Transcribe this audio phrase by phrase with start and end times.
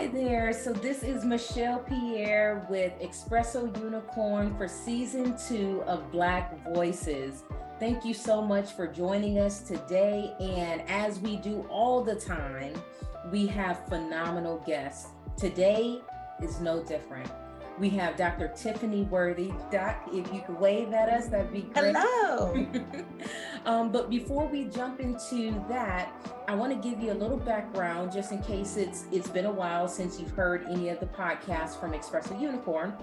[0.00, 0.54] Hi there.
[0.54, 7.42] So this is Michelle Pierre with Espresso Unicorn for season two of Black Voices.
[7.78, 10.32] Thank you so much for joining us today.
[10.40, 12.72] And as we do all the time,
[13.30, 15.10] we have phenomenal guests.
[15.36, 16.00] Today
[16.42, 17.30] is no different.
[17.78, 18.48] We have Dr.
[18.48, 19.52] Tiffani Worthy.
[19.70, 21.94] Doc, if you could wave at us, that'd be great.
[21.94, 22.54] Hello.
[23.66, 26.12] um, but before we jump into that,
[26.48, 29.52] I want to give you a little background just in case it's it's been a
[29.52, 32.94] while since you've heard any of the podcasts from Espresso Unicorn.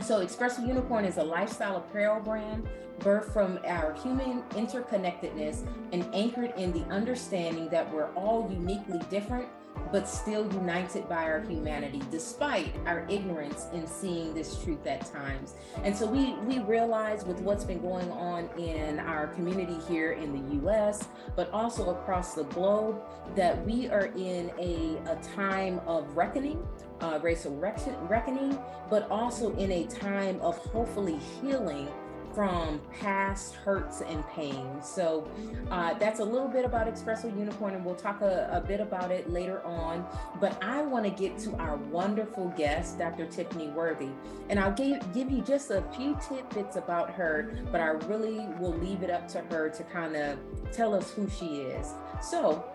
[0.00, 2.68] So, Espresso Unicorn is a lifestyle apparel brand
[2.98, 9.48] birthed from our human interconnectedness and anchored in the understanding that we're all uniquely different
[9.92, 15.54] but still united by our humanity despite our ignorance in seeing this truth at times.
[15.82, 20.32] And so we we realize with what's been going on in our community here in
[20.32, 23.00] the us but also across the globe
[23.34, 26.66] that we are in a, a time of reckoning
[27.00, 31.88] uh, racial reckoning but also in a time of hopefully healing
[32.36, 34.68] from past hurts and pain.
[34.82, 35.26] So
[35.70, 39.10] uh, that's a little bit about Espresso Unicorn, and we'll talk a, a bit about
[39.10, 40.06] it later on.
[40.38, 43.24] But I want to get to our wonderful guest, Dr.
[43.24, 44.10] Tiffani Worthy,
[44.50, 48.74] and I'll give, give you just a few tidbits about her, but I really will
[48.74, 50.38] leave it up to her to kind of
[50.72, 51.94] tell us who she is.
[52.20, 52.66] So,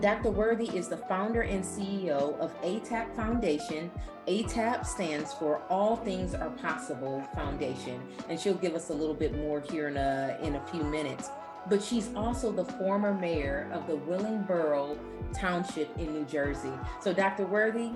[0.00, 0.30] Dr.
[0.30, 3.90] Worthy is the founder and CEO of ATAP Foundation.
[4.26, 9.36] ATAP stands for All Things Are Possible Foundation, and she'll give us a little bit
[9.36, 11.30] more here in a, in a few minutes.
[11.68, 14.98] But she's also the former mayor of the Willingboro
[15.32, 16.72] Township in New Jersey.
[17.00, 17.46] So, Dr.
[17.46, 17.90] Worthy,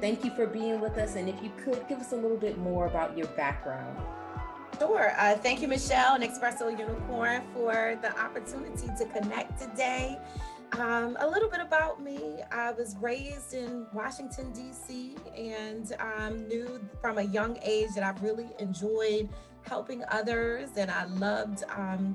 [0.00, 1.16] thank you for being with us.
[1.16, 3.96] And if you could give us a little bit more about your background.
[4.78, 5.12] Sure.
[5.18, 10.18] Uh, thank you, Michelle and Espresso Unicorn, for the opportunity to connect today.
[10.72, 12.42] Um, a little bit about me.
[12.52, 18.18] I was raised in Washington, D.C., and um, knew from a young age that I
[18.20, 19.28] really enjoyed
[19.62, 22.14] helping others, and I loved um,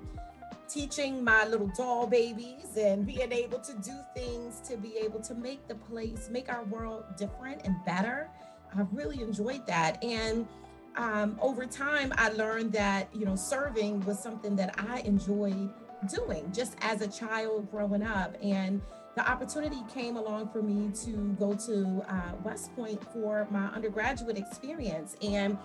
[0.69, 5.35] teaching my little doll babies and being able to do things to be able to
[5.35, 8.29] make the place, make our world different and better.
[8.75, 10.03] I really enjoyed that.
[10.03, 10.47] And
[10.95, 15.69] um, over time, I learned that, you know, serving was something that I enjoyed
[16.07, 18.35] doing just as a child growing up.
[18.41, 18.81] And
[19.15, 24.37] the opportunity came along for me to go to uh, West Point for my undergraduate
[24.37, 25.15] experience.
[25.21, 25.57] And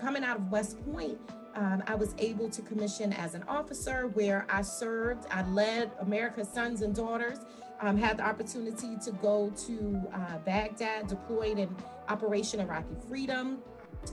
[0.00, 1.18] coming out of West Point,
[1.54, 5.26] um, I was able to commission as an officer where I served.
[5.30, 7.38] I led America's Sons and Daughters.
[7.82, 11.74] Um, had the opportunity to go to uh, Baghdad, deployed in
[12.08, 13.62] Operation Iraqi Freedom.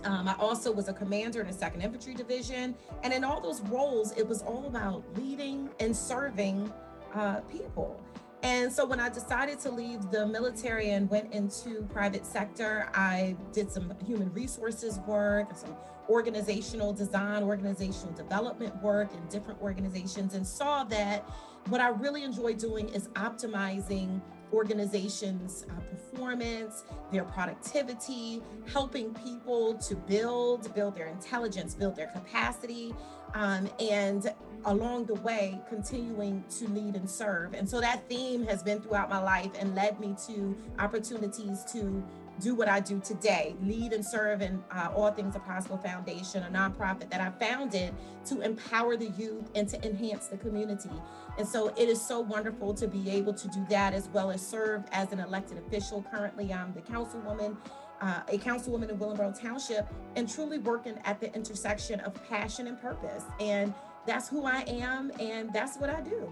[0.03, 2.75] Um, I also was a commander in the Second Infantry Division.
[3.03, 6.71] And in all those roles, it was all about leading and serving
[7.13, 7.99] uh, people.
[8.43, 13.35] And so when I decided to leave the military and went into private sector, I
[13.51, 15.75] did some human resources work, some
[16.07, 21.27] organizational design, organizational development work in different organizations, and saw that
[21.69, 24.21] what I really enjoy doing is optimizing
[24.53, 28.41] organizations' uh, performance, their productivity,
[28.71, 32.93] helping people to build, build their intelligence, build their capacity,
[33.33, 34.33] um, and
[34.65, 37.53] along the way, continuing to lead and serve.
[37.53, 42.03] And so that theme has been throughout my life and led me to opportunities to
[42.39, 46.43] do what I do today, lead and serve in uh, All Things Are Possible Foundation,
[46.43, 47.93] a nonprofit that I founded
[48.25, 50.89] to empower the youth and to enhance the community.
[51.37, 54.45] And so it is so wonderful to be able to do that as well as
[54.45, 56.05] serve as an elected official.
[56.11, 57.57] Currently, I'm the councilwoman.
[57.99, 62.79] Uh, a councilwoman in Willingboro Township, and truly working at the intersection of passion and
[62.79, 63.23] purpose.
[63.39, 63.73] And
[64.05, 66.31] that's who I am, and that's what I do.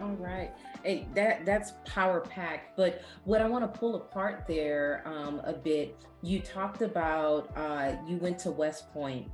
[0.00, 0.50] All right.
[0.86, 2.76] Hey, that that's power packed.
[2.76, 7.96] But what I want to pull apart there um, a bit, you talked about uh,
[8.06, 9.28] you went to West Point,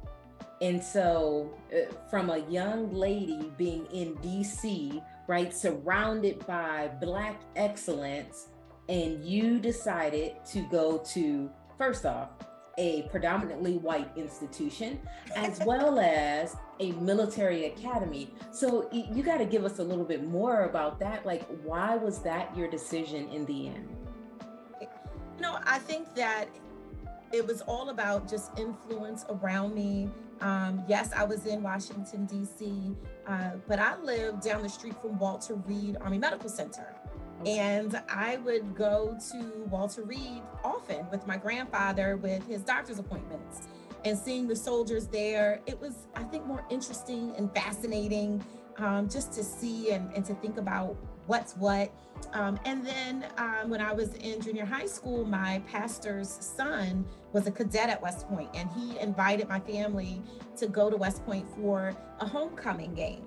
[0.63, 8.49] and so uh, from a young lady being in DC, right, surrounded by Black excellence,
[8.89, 12.31] and you decided to go to first off
[12.79, 14.99] a predominantly white institution
[15.37, 18.35] as well as a military academy.
[18.51, 21.25] So you got to give us a little bit more about that.
[21.25, 23.97] Like, why was that your decision in the end?
[24.81, 24.89] You
[25.41, 26.47] know, I think that
[27.33, 30.11] it was all about just influence around me.
[30.41, 32.97] Um, yes, I was in Washington, D.C.,
[33.29, 36.95] uh, but I lived down the street from Walter Reed Army Medical Center.
[37.47, 43.63] And I would go to Walter Reed often with my grandfather with his doctor's appointments
[44.05, 45.61] and seeing the soldiers there.
[45.67, 48.45] It was, I think, more interesting and fascinating
[48.79, 50.97] um, just to see and, and to think about
[51.27, 51.93] what's what.
[52.33, 57.47] Um, and then um, when I was in junior high school, my pastor's son was
[57.47, 60.23] a cadet at West Point, and he invited my family
[60.57, 63.25] to go to West Point for a homecoming game.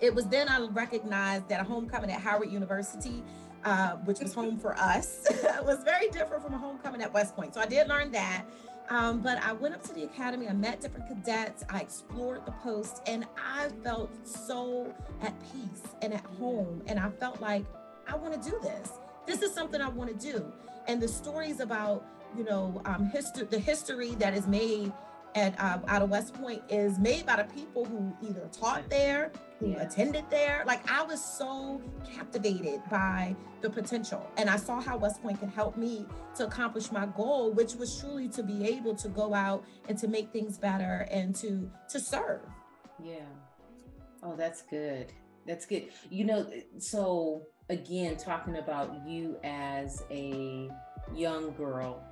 [0.00, 3.22] It was then I recognized that a homecoming at Howard University,
[3.64, 5.26] uh, which was home for us,
[5.64, 7.54] was very different from a homecoming at West Point.
[7.54, 8.44] So I did learn that.
[8.88, 12.52] Um, but I went up to the academy, I met different cadets, I explored the
[12.52, 16.82] post, and I felt so at peace and at home.
[16.86, 17.64] And I felt like
[18.06, 18.92] I want to do this.
[19.26, 20.52] This is something I want to do.
[20.86, 22.06] And the stories about,
[22.36, 24.92] you know, um, history, the history that is made
[25.36, 29.30] at uh, out of West Point is made by the people who either taught there,
[29.60, 29.82] who yeah.
[29.82, 30.64] attended there.
[30.66, 31.80] Like I was so
[32.10, 36.06] captivated by the potential, and I saw how West Point could help me
[36.36, 40.08] to accomplish my goal, which was truly to be able to go out and to
[40.08, 42.40] make things better and to to serve.
[43.00, 43.20] Yeah.
[44.22, 45.12] Oh, that's good.
[45.46, 45.90] That's good.
[46.10, 50.70] You know, so again, talking about you as a
[51.14, 52.02] young girl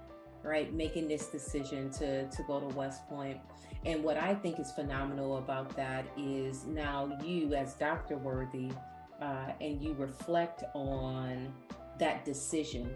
[0.45, 3.39] right making this decision to to go to west point.
[3.85, 8.71] And what i think is phenomenal about that is now you as dr worthy
[9.21, 11.53] uh, and you reflect on
[11.99, 12.95] that decision.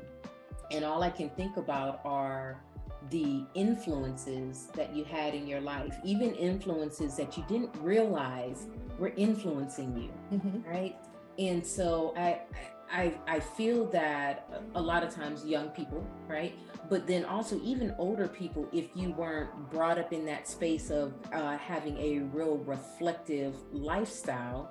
[0.70, 2.62] And all i can think about are
[3.10, 8.66] the influences that you had in your life even influences that you didn't realize
[8.98, 10.68] were influencing you mm-hmm.
[10.68, 10.96] right?
[11.38, 16.54] And so I, I I I feel that a lot of times young people, right?
[16.88, 21.14] But then also even older people, if you weren't brought up in that space of
[21.32, 24.70] uh, having a real reflective lifestyle,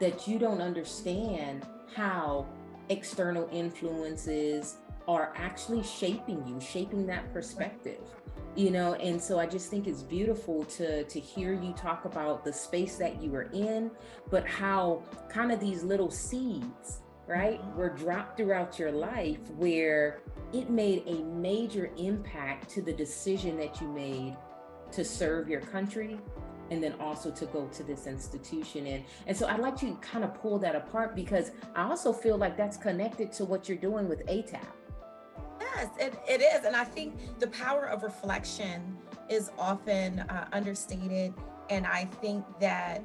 [0.00, 2.46] that you don't understand how
[2.88, 4.76] external influences
[5.08, 8.00] are actually shaping you, shaping that perspective
[8.56, 12.42] you know and so i just think it's beautiful to to hear you talk about
[12.42, 13.90] the space that you were in
[14.30, 20.20] but how kind of these little seeds right were dropped throughout your life where
[20.52, 24.36] it made a major impact to the decision that you made
[24.92, 26.18] to serve your country
[26.70, 30.24] and then also to go to this institution and and so i'd like to kind
[30.24, 34.08] of pull that apart because i also feel like that's connected to what you're doing
[34.08, 34.72] with atap
[35.76, 36.64] Yes, it, it is.
[36.64, 38.96] And I think the power of reflection
[39.28, 41.34] is often uh, understated.
[41.68, 43.02] And I think that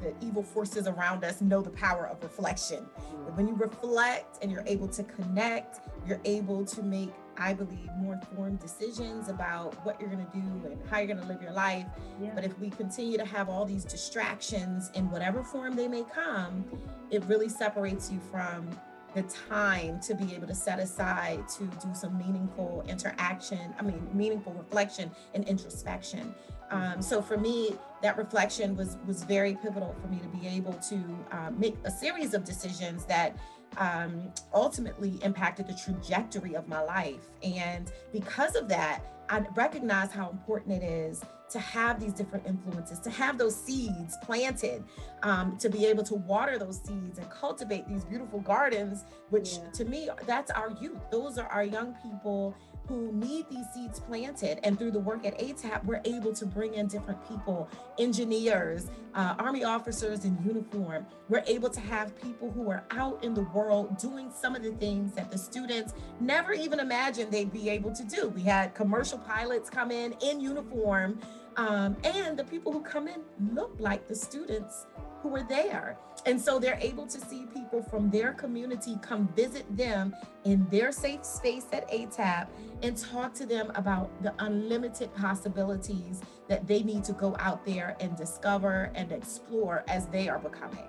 [0.00, 2.84] the evil forces around us know the power of reflection.
[2.84, 3.36] Mm-hmm.
[3.36, 8.14] When you reflect and you're able to connect, you're able to make, I believe, more
[8.14, 11.52] informed decisions about what you're going to do and how you're going to live your
[11.52, 11.86] life.
[12.20, 12.30] Yeah.
[12.34, 16.64] But if we continue to have all these distractions in whatever form they may come,
[17.10, 18.68] it really separates you from
[19.14, 24.06] the time to be able to set aside to do some meaningful interaction, I mean,
[24.12, 26.34] meaningful reflection and introspection.
[26.70, 30.74] Um, so for me, that reflection was was very pivotal for me to be able
[30.74, 30.96] to
[31.32, 33.36] uh, make a series of decisions that
[33.78, 37.28] um, ultimately impacted the trajectory of my life.
[37.42, 42.98] And because of that, I recognize how important it is to have these different influences,
[43.00, 44.82] to have those seeds planted,
[45.22, 49.70] um, to be able to water those seeds and cultivate these beautiful gardens, which yeah.
[49.70, 50.98] to me, that's our youth.
[51.10, 52.54] Those are our young people
[52.88, 54.60] who need these seeds planted.
[54.62, 57.68] And through the work at ATAP, we're able to bring in different people,
[57.98, 61.06] engineers, uh, Army officers in uniform.
[61.28, 64.72] We're able to have people who are out in the world doing some of the
[64.72, 68.28] things that the students never even imagined they'd be able to do.
[68.28, 71.18] We had commercial pilots come in in uniform,
[71.56, 73.22] um, and the people who come in
[73.52, 74.86] look like the students
[75.22, 75.98] who were there.
[76.26, 80.14] And so they're able to see people from their community come visit them
[80.44, 82.48] in their safe space at ATAP
[82.82, 87.96] and talk to them about the unlimited possibilities that they need to go out there
[88.00, 90.88] and discover and explore as they are becoming.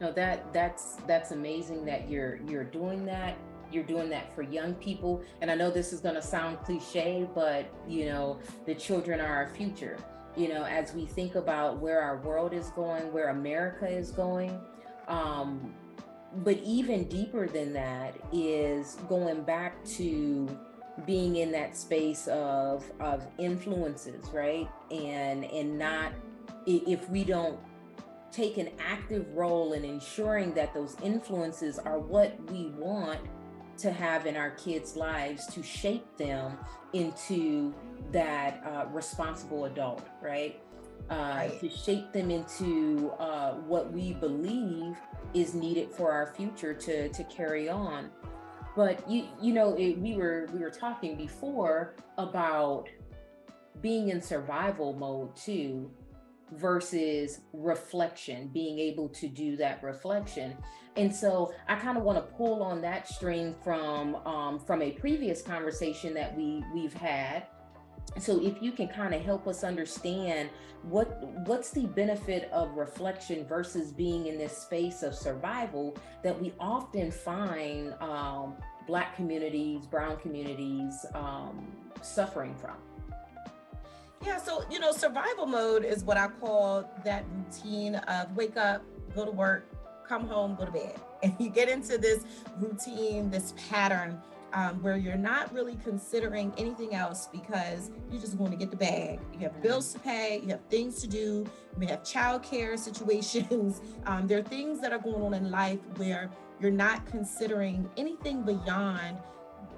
[0.00, 3.36] No, that that's that's amazing that you're you're doing that.
[3.70, 5.22] You're doing that for young people.
[5.40, 9.26] And I know this is going to sound cliche, but you know, the children are
[9.26, 9.96] our future
[10.36, 14.58] you know, as we think about where our world is going, where America is going.
[15.08, 15.74] Um,
[16.36, 20.48] but even deeper than that is going back to
[21.06, 24.68] being in that space of of influences, right?
[24.90, 26.12] And and not
[26.66, 27.58] if we don't
[28.30, 33.20] take an active role in ensuring that those influences are what we want
[33.78, 36.58] to have in our kids' lives to shape them
[36.92, 37.74] into
[38.10, 40.60] that uh, responsible adult, right?
[41.10, 41.60] Uh, right?
[41.60, 44.96] To shape them into uh, what we believe
[45.34, 48.10] is needed for our future to to carry on.
[48.76, 52.88] But you you know it, we were we were talking before about
[53.80, 55.90] being in survival mode too.
[56.52, 60.56] Versus reflection, being able to do that reflection.
[60.96, 64.90] And so I kind of want to pull on that string from um, from a
[64.92, 67.46] previous conversation that we we've had.
[68.18, 70.50] So if you can kind of help us understand
[70.82, 76.52] what what's the benefit of reflection versus being in this space of survival that we
[76.60, 78.54] often find um,
[78.86, 82.76] Black communities, Brown communities um, suffering from.
[84.24, 88.84] Yeah, so you know, survival mode is what I call that routine of wake up,
[89.14, 89.66] go to work,
[90.06, 91.00] come home, go to bed.
[91.22, 92.24] And you get into this
[92.58, 94.20] routine, this pattern
[94.54, 98.76] um, where you're not really considering anything else because you just want to get the
[98.76, 99.20] bag.
[99.32, 103.80] You have bills to pay, you have things to do, you may have childcare situations.
[104.04, 106.28] Um, there are things that are going on in life where
[106.60, 109.18] you're not considering anything beyond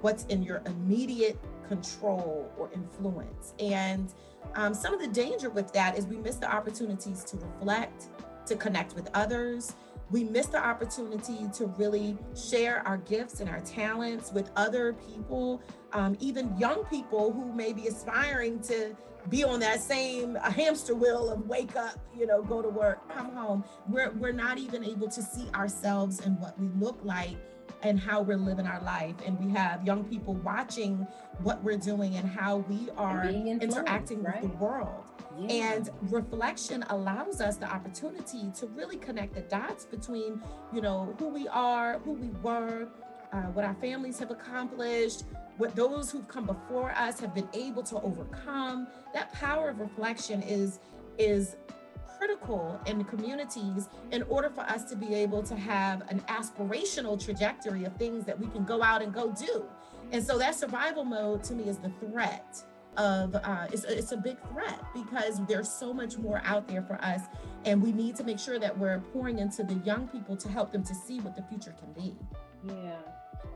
[0.01, 3.53] what's in your immediate control or influence.
[3.59, 4.13] And
[4.55, 8.07] um, some of the danger with that is we miss the opportunities to reflect,
[8.45, 9.75] to connect with others,
[10.11, 15.61] we miss the opportunity to really share our gifts and our talents with other people,
[15.93, 18.95] um, even young people who may be aspiring to
[19.29, 23.33] be on that same hamster wheel of wake up, you know, go to work, come
[23.33, 23.63] home.
[23.89, 27.37] We're, we're not even able to see ourselves and what we look like
[27.81, 29.15] and how we're living our life.
[29.25, 31.07] And we have young people watching
[31.43, 34.41] what we're doing and how we are interacting right?
[34.41, 35.03] with the world.
[35.37, 35.73] Yeah.
[35.73, 40.41] And reflection allows us the opportunity to really connect the dots between,
[40.73, 42.87] you know, who we are, who we were,
[43.33, 45.23] uh, what our families have accomplished,
[45.57, 48.87] what those who've come before us have been able to overcome.
[49.13, 50.79] That power of reflection is
[51.17, 51.55] is
[52.25, 57.83] critical in communities in order for us to be able to have an aspirational trajectory
[57.83, 59.65] of things that we can go out and go do.
[60.11, 62.63] And so that survival mode to me is the threat
[62.97, 66.95] of uh, it's, it's a big threat because there's so much more out there for
[66.95, 67.21] us
[67.65, 70.71] and we need to make sure that we're pouring into the young people to help
[70.71, 72.15] them to see what the future can be.
[72.67, 72.95] Yeah.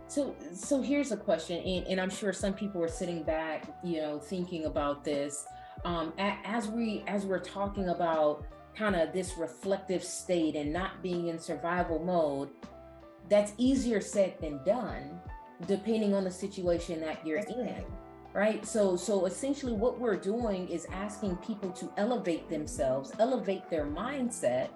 [0.07, 4.01] So so here's a question and, and i'm sure some people are sitting back you
[4.01, 5.45] know thinking about this.
[5.85, 8.43] Um, as we as we're talking about
[8.75, 12.49] kind of this reflective state and not being in survival mode
[13.29, 15.19] that's easier said than done
[15.67, 17.85] depending on the situation that you're that's in right
[18.33, 18.65] right?
[18.65, 24.69] So so essentially what we're doing is asking people to elevate themselves elevate their mindset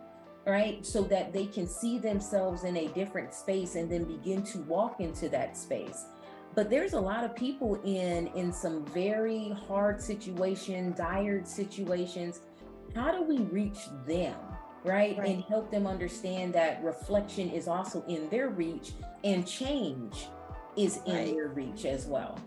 [0.46, 0.86] right?
[0.86, 5.00] So that they can see themselves in a different space and then begin to walk
[5.00, 6.06] into that space.
[6.54, 12.42] But there's a lot of people in in some very hard situation dire situations
[12.96, 14.36] how do we reach them
[14.84, 15.18] right?
[15.18, 20.28] right and help them understand that reflection is also in their reach and change
[20.76, 21.34] is in right.
[21.34, 22.38] their reach as well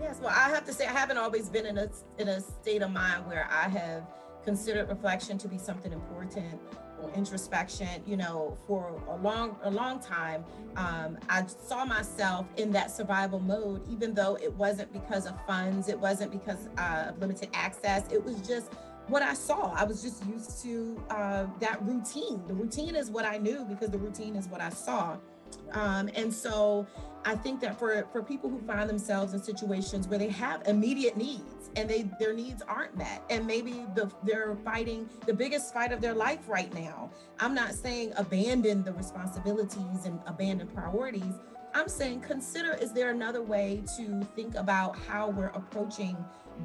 [0.00, 2.82] Yes, well, I have to say I haven't always been in a in a state
[2.82, 4.04] of mind where I have
[4.44, 6.60] considered reflection to be something important
[7.02, 8.02] or introspection.
[8.06, 10.44] You know, for a long a long time,
[10.76, 15.88] um, I saw myself in that survival mode, even though it wasn't because of funds,
[15.88, 18.04] it wasn't because uh, of limited access.
[18.12, 18.72] It was just
[19.08, 19.72] what I saw.
[19.74, 22.42] I was just used to uh, that routine.
[22.46, 25.16] The routine is what I knew because the routine is what I saw.
[25.72, 26.86] Um, and so
[27.24, 31.16] I think that for, for people who find themselves in situations where they have immediate
[31.16, 35.92] needs and they their needs aren't met, and maybe the, they're fighting the biggest fight
[35.92, 37.10] of their life right now.
[37.40, 41.34] I'm not saying abandon the responsibilities and abandon priorities.
[41.74, 46.16] I'm saying consider is there another way to think about how we're approaching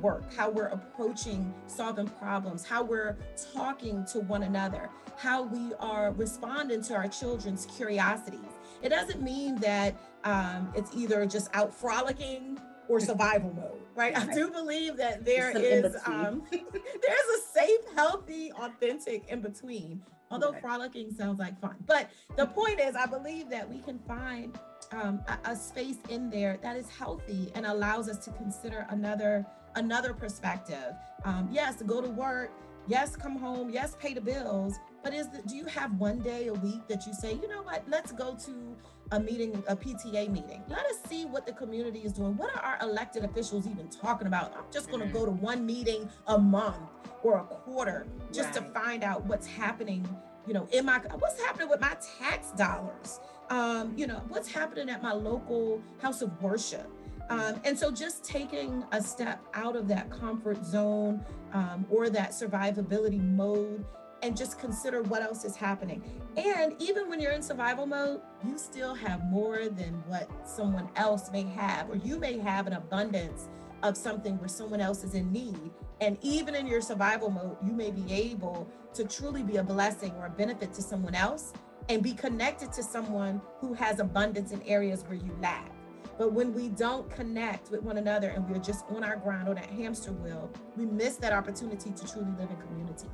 [0.01, 3.17] work, how we're approaching solving problems, how we're
[3.53, 8.39] talking to one another, how we are responding to our children's curiosities
[8.83, 9.95] it doesn't mean that
[10.25, 12.59] um, it's either just out frolicking
[12.89, 14.15] or survival mode, right?
[14.15, 20.03] I do believe that there is um, there's a safe, healthy, authentic in between.
[20.29, 20.62] Although right.
[20.62, 24.57] frolicking sounds like fun, but the point is, I believe that we can find
[24.91, 29.45] um, a, a space in there that is healthy and allows us to consider another
[29.75, 30.93] another perspective.
[31.25, 32.51] Um, yes, go to work.
[32.87, 33.69] Yes, come home.
[33.69, 34.75] Yes, pay the bills.
[35.03, 37.61] But is the, do you have one day a week that you say, you know
[37.61, 38.75] what, let's go to
[39.11, 40.63] a meeting, a PTA meeting.
[40.67, 42.35] Let us see what the community is doing.
[42.35, 44.53] What are our elected officials even talking about?
[44.57, 46.77] I'm just going to go to one meeting a month
[47.21, 48.73] or a quarter just right.
[48.73, 50.07] to find out what's happening.
[50.47, 53.19] You know, in my what's happening with my tax dollars.
[53.49, 56.89] Um, you know, what's happening at my local house of worship.
[57.33, 62.29] Um, and so just taking a step out of that comfort zone um, or that
[62.29, 63.83] survivability mode
[64.21, 66.03] and just consider what else is happening.
[66.37, 71.31] And even when you're in survival mode, you still have more than what someone else
[71.31, 73.49] may have, or you may have an abundance
[73.81, 75.71] of something where someone else is in need.
[76.01, 80.13] And even in your survival mode, you may be able to truly be a blessing
[80.17, 81.51] or a benefit to someone else
[81.89, 85.72] and be connected to someone who has abundance in areas where you lack.
[86.17, 89.55] But when we don't connect with one another and we're just on our grind on
[89.55, 93.08] that hamster wheel, we miss that opportunity to truly live in community.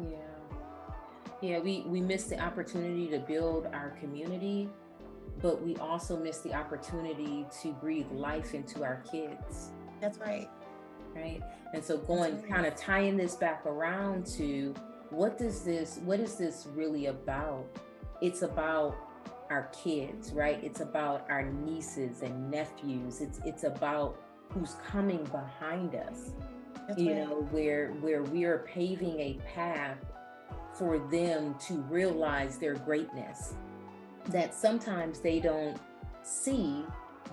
[0.00, 0.18] Yeah.
[1.40, 4.68] Yeah, we, we miss the opportunity to build our community,
[5.42, 9.70] but we also miss the opportunity to breathe life into our kids.
[10.00, 10.48] That's right.
[11.14, 11.40] Right.
[11.72, 12.48] And so going right.
[12.48, 14.74] kind of tying this back around to
[15.10, 17.66] what does this, what is this really about?
[18.20, 18.96] It's about
[19.54, 20.58] our kids, right?
[20.64, 23.20] It's about our nieces and nephews.
[23.20, 24.20] It's it's about
[24.50, 26.32] who's coming behind us.
[26.88, 27.28] That's you right.
[27.28, 29.98] know, where where we are paving a path
[30.76, 33.54] for them to realize their greatness
[34.26, 35.78] that sometimes they don't
[36.22, 36.84] see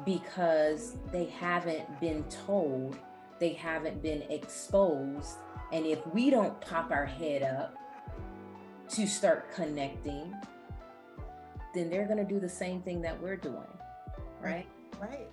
[0.05, 2.97] because they haven't been told,
[3.39, 5.37] they haven't been exposed.
[5.71, 7.75] And if we don't pop our head up
[8.89, 10.33] to start connecting,
[11.73, 13.55] then they're going to do the same thing that we're doing.
[13.55, 14.45] Mm-hmm.
[14.45, 14.67] Right.
[14.99, 15.27] Right.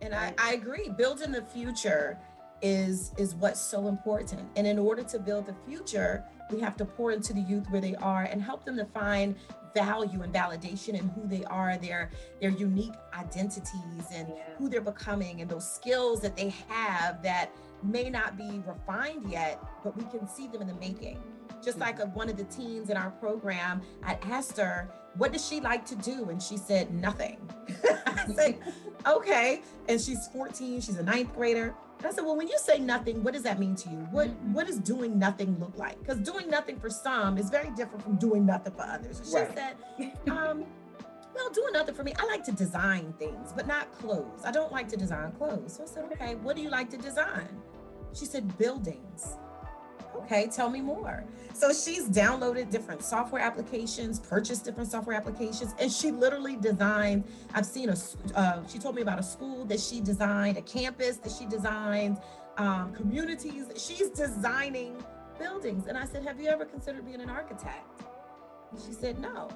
[0.00, 0.88] And I, I agree.
[0.90, 2.18] Building the future
[2.62, 4.48] is is what's so important.
[4.56, 7.80] And in order to build the future, we have to pour into the youth where
[7.80, 9.36] they are and help them to find
[9.74, 14.42] value and validation in who they are, their their unique identities and yeah.
[14.56, 17.50] who they're becoming and those skills that they have that
[17.82, 21.18] may not be refined yet, but we can see them in the making.
[21.62, 25.46] Just like a, one of the teens in our program, I asked her, what does
[25.46, 26.28] she like to do?
[26.30, 27.38] And she said, nothing.
[28.06, 28.58] I said,
[29.06, 29.62] okay.
[29.88, 31.74] And she's 14, she's a ninth grader.
[32.04, 33.96] I said, well, when you say nothing, what does that mean to you?
[34.12, 34.52] What mm-hmm.
[34.52, 35.98] what does doing nothing look like?
[35.98, 39.20] Because doing nothing for some is very different from doing nothing for others.
[39.28, 39.52] she right.
[39.52, 39.76] said,
[40.28, 40.64] um,
[41.34, 42.12] well, doing nothing for me.
[42.18, 44.42] I like to design things, but not clothes.
[44.44, 45.74] I don't like to design clothes.
[45.74, 47.48] So I said, okay, what do you like to design?
[48.12, 49.36] She said, buildings.
[50.16, 51.24] Okay, tell me more.
[51.54, 57.24] So she's downloaded different software applications, purchased different software applications, and she literally designed.
[57.54, 57.96] I've seen a,
[58.34, 62.18] uh, she told me about a school that she designed, a campus that she designed,
[62.58, 63.66] um, communities.
[63.76, 65.02] She's designing
[65.38, 65.86] buildings.
[65.86, 68.02] And I said, Have you ever considered being an architect?
[68.70, 69.48] And she said, No.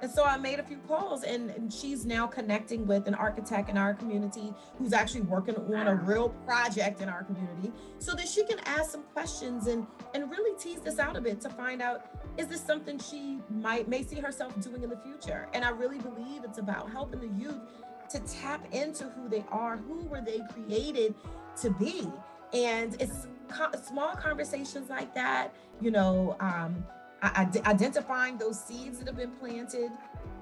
[0.00, 3.68] And so I made a few calls, and, and, she's now connecting with an architect
[3.68, 8.28] in our community who's actually working on a real project in our community so that
[8.28, 11.82] she can ask some questions and, and really tease this out a bit to find
[11.82, 12.06] out
[12.36, 15.48] is this something she might may see herself doing in the future?
[15.52, 17.60] And I really believe it's about helping the youth
[18.10, 21.14] to tap into who they are, who were they created
[21.60, 22.08] to be.
[22.52, 26.84] And it's co- small conversations like that, you know, um,
[27.22, 29.90] identifying those seeds that have been planted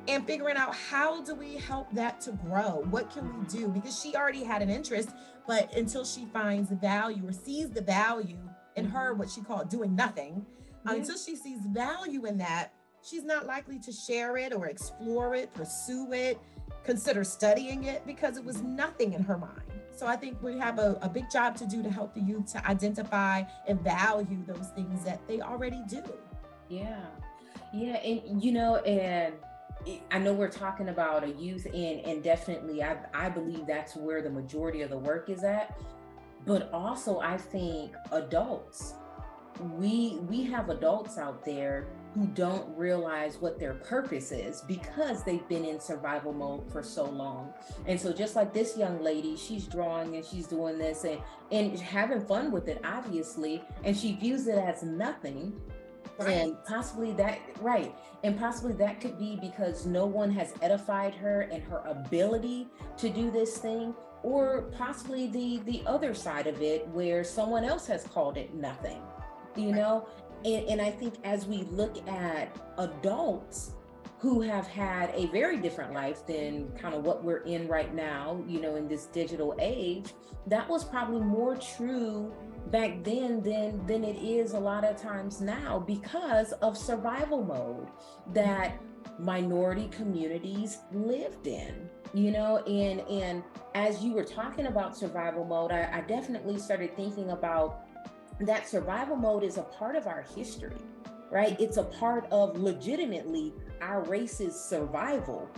[0.09, 4.01] and figuring out how do we help that to grow what can we do because
[4.01, 5.11] she already had an interest
[5.47, 8.39] but until she finds the value or sees the value
[8.77, 8.95] in mm-hmm.
[8.95, 10.45] her what she called doing nothing
[10.85, 10.93] yeah.
[10.93, 15.53] until she sees value in that she's not likely to share it or explore it
[15.55, 16.39] pursue it
[16.85, 19.63] consider studying it because it was nothing in her mind
[19.97, 22.53] so I think we have a, a big job to do to help the youth
[22.53, 26.03] to identify and value those things that they already do.
[26.69, 27.05] Yeah.
[27.73, 27.97] Yeah.
[27.97, 29.35] And, you know, and
[30.11, 34.23] I know we're talking about a youth, and, and definitely I, I believe that's where
[34.23, 35.79] the majority of the work is at.
[36.45, 38.95] But also, I think adults,
[39.61, 45.47] we we have adults out there who don't realize what their purpose is because they've
[45.49, 47.53] been in survival mode for so long.
[47.87, 51.21] And so just like this young lady, she's drawing and she's doing this and
[51.53, 55.53] and having fun with it obviously, and she views it as nothing
[56.19, 56.29] Right.
[56.31, 57.95] And possibly that, right.
[58.25, 63.11] And possibly that could be because no one has edified her and her ability to
[63.11, 68.05] do this thing, or possibly the the other side of it where someone else has
[68.05, 69.03] called it nothing,
[69.57, 70.09] you know?
[70.45, 73.73] And, and I think as we look at adults
[74.19, 78.43] who have had a very different life than kind of what we're in right now,
[78.49, 80.15] you know, in this digital age,
[80.47, 82.33] that was probably more true
[82.71, 87.89] back then than than it is a lot of times now because of survival mode
[88.33, 88.81] that
[89.19, 92.59] minority communities lived in you know?
[92.59, 93.43] And and
[93.75, 97.87] as you were talking about survival mode I, I definitely started thinking about
[98.41, 100.77] that survival mode is a part of our history
[101.31, 101.59] right?
[101.61, 105.49] It's a part of legitimately our race's survival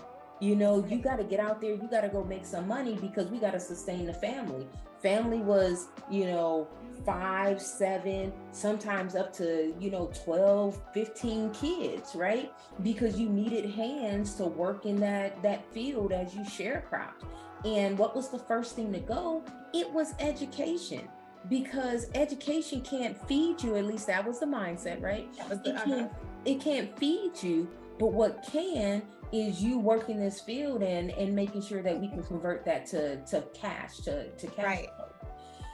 [0.40, 2.96] you know you got to get out there you got to go make some money
[3.00, 4.66] because we got to sustain the family
[5.00, 6.68] family was you know
[7.04, 12.52] five, seven, sometimes up to, you know, 12, 15 kids, right?
[12.82, 17.24] Because you needed hands to work in that that field as you sharecropped.
[17.64, 19.42] And what was the first thing to go?
[19.74, 21.08] It was education
[21.48, 23.76] because education can't feed you.
[23.76, 25.28] At least that was the mindset, right?
[25.50, 25.84] It, uh-huh.
[25.84, 26.12] can't,
[26.44, 31.62] it can't feed you, but what can is you working this field and and making
[31.62, 35.28] sure that we can convert that to to cash to to cash right flow.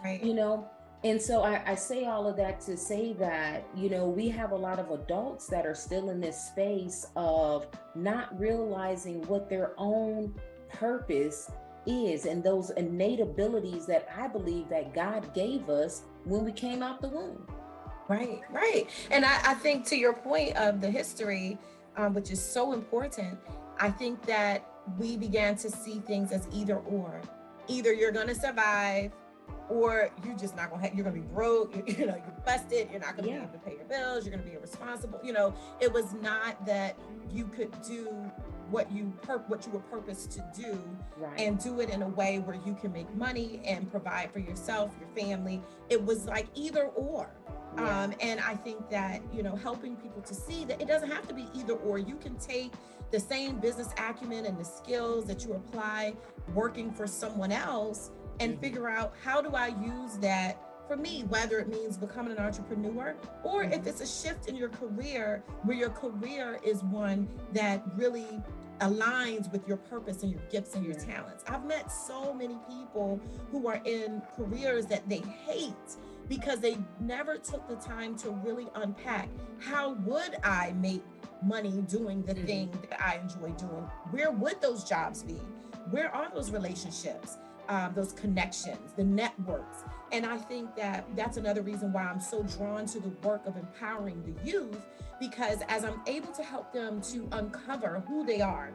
[0.05, 0.69] right you know
[1.05, 4.53] and so I, I say all of that to say that you know we have
[4.53, 9.73] a lot of adults that are still in this space of not realizing what their
[9.77, 10.35] own
[10.73, 11.51] purpose
[11.87, 16.83] is and those innate abilities that I believe that God gave us when we came
[16.83, 17.47] out the womb.
[18.09, 18.87] Right, right.
[19.11, 21.59] And I, I think to your point of the history,
[21.96, 23.38] um, which is so important,
[23.78, 24.66] I think that
[24.98, 27.20] we began to see things as either or.
[27.68, 29.12] Either you're going to survive
[29.68, 32.16] or you're just not going to have, you're going to be broke, you, you know,
[32.16, 33.38] you're busted, you're not going to yeah.
[33.38, 35.20] be able to pay your bills, you're going to be irresponsible.
[35.22, 36.96] You know, it was not that
[37.30, 38.09] you could do
[38.70, 40.78] what you per- what you were purposed to do
[41.18, 41.38] right.
[41.38, 44.90] and do it in a way where you can make money and provide for yourself,
[44.98, 45.62] your family.
[45.88, 47.30] It was like either or.
[47.76, 48.02] Yeah.
[48.02, 51.26] Um, and I think that, you know, helping people to see that it doesn't have
[51.28, 51.98] to be either or.
[51.98, 52.72] You can take
[53.10, 56.14] the same business acumen and the skills that you apply
[56.54, 58.10] working for someone else
[58.40, 58.60] and mm-hmm.
[58.60, 63.16] figure out how do I use that for me, whether it means becoming an entrepreneur
[63.42, 63.72] or mm-hmm.
[63.72, 68.42] if it's a shift in your career where your career is one that really
[68.80, 71.44] aligns with your purpose and your gifts and your talents.
[71.46, 75.96] I've met so many people who are in careers that they hate
[76.28, 81.02] because they never took the time to really unpack how would I make
[81.42, 82.46] money doing the mm-hmm.
[82.46, 83.88] thing that I enjoy doing?
[84.10, 85.40] Where would those jobs be?
[85.90, 87.38] Where are those relationships?
[87.68, 89.84] Um, those connections, the networks.
[90.12, 93.56] And I think that that's another reason why I'm so drawn to the work of
[93.56, 94.84] empowering the youth,
[95.18, 98.70] because as I'm able to help them to uncover who they are,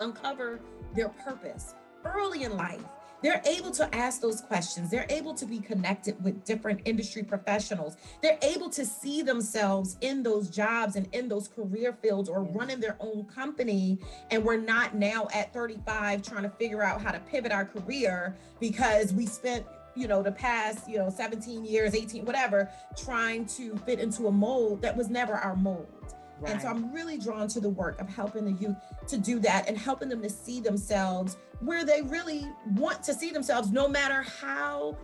[0.00, 0.60] uncover
[0.94, 2.84] their purpose early in life,
[3.22, 4.90] they're able to ask those questions.
[4.90, 7.96] They're able to be connected with different industry professionals.
[8.22, 12.80] They're able to see themselves in those jobs and in those career fields or running
[12.80, 13.98] their own company.
[14.30, 18.36] And we're not now at 35 trying to figure out how to pivot our career
[18.58, 23.76] because we spent you know the past you know 17 years 18 whatever trying to
[23.78, 26.52] fit into a mold that was never our mold Right.
[26.52, 28.76] And so I'm really drawn to the work of helping the youth
[29.08, 33.30] to do that and helping them to see themselves where they really want to see
[33.30, 34.96] themselves, no matter how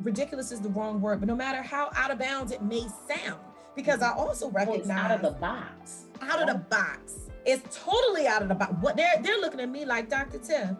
[0.00, 3.40] ridiculous is the wrong word, but no matter how out of bounds it may sound.
[3.74, 6.04] Because I also recognize well, out of the box.
[6.20, 7.14] Out of the box.
[7.44, 8.72] It's totally out of the box.
[8.80, 10.38] What they're they're looking at me like Dr.
[10.38, 10.76] Tim,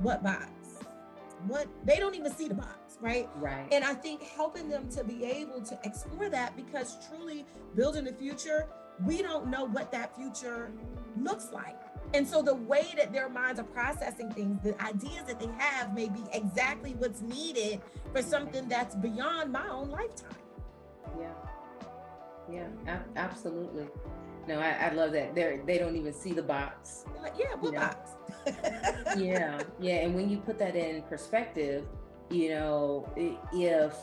[0.00, 0.50] what box?
[1.46, 3.28] What they don't even see the box, right?
[3.36, 3.66] Right.
[3.72, 8.12] And I think helping them to be able to explore that because truly building the
[8.12, 8.68] future
[9.04, 10.70] we don't know what that future
[11.18, 11.76] looks like.
[12.12, 15.94] And so the way that their minds are processing things, the ideas that they have
[15.94, 17.80] may be exactly what's needed
[18.12, 20.30] for something that's beyond my own lifetime.
[21.18, 21.32] Yeah.
[22.50, 23.88] Yeah, a- absolutely.
[24.46, 25.34] No, I, I love that.
[25.34, 27.04] They they don't even see the box.
[27.22, 27.80] Like, yeah, what you know?
[27.80, 28.10] box?
[29.16, 29.94] yeah, yeah.
[30.04, 31.86] And when you put that in perspective,
[32.30, 33.08] you know,
[33.52, 33.94] if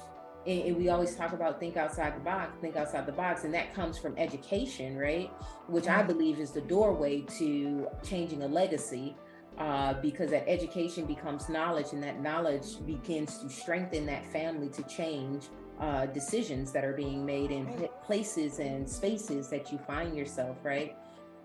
[0.46, 3.54] and, and, we always talk about think outside the box think outside the box and
[3.54, 5.32] that comes from education right?
[5.68, 9.16] Which i believe is the doorway to changing a legacy
[9.58, 14.84] uh, because that education becomes knowledge and that knowledge begins to strengthen that family to
[14.84, 15.46] change
[15.80, 17.66] uh, decisions that are being made in
[18.04, 20.96] places and spaces that you find yourself right?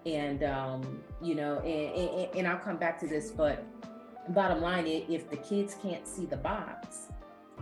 [0.05, 3.65] And um, you know and, and, and i'll come back to this but
[4.31, 7.09] bottom line if the kids can't see the box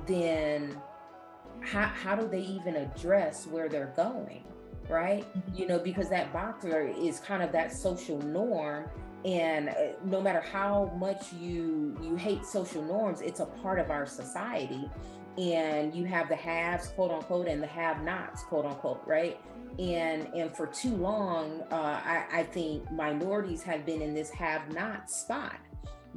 [0.06, 0.76] then
[1.60, 4.44] how, how do they even address where they're going
[4.88, 5.24] right?
[5.24, 5.56] Mm-hmm.
[5.56, 8.88] you know because that boxer is kind of that social norm
[9.24, 13.90] and uh, no matter how much you you hate social norms it's a part of
[13.90, 14.90] our society
[15.38, 19.40] and you have the haves quote unquote and the have nots quote unquote right?
[19.78, 24.72] And and for too long uh, I, I think minorities have been in this have
[24.72, 25.58] not spot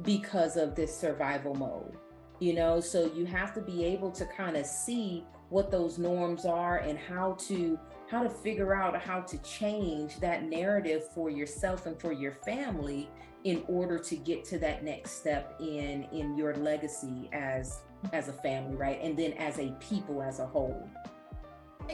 [0.02, 1.96] because of this survival mode
[2.40, 6.44] you know so you have to be able to kind of see what those norms
[6.44, 7.78] are and how to
[8.10, 13.08] how to figure out how to change that narrative for yourself and for your family
[13.44, 17.80] in order to get to that next step in in your legacy as
[18.12, 19.00] as a family right?
[19.02, 20.88] And then as a people as a whole.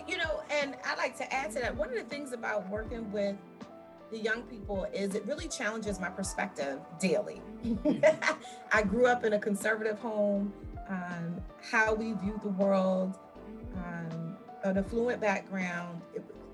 [0.09, 3.13] You know and i like to add to that one of the things about working
[3.13, 3.37] with
[4.15, 7.43] the young people is it really challenges my perspective daily
[8.73, 10.53] i grew up in a conservative home
[10.89, 13.19] um, how we view the world
[13.77, 16.01] um, an affluent background,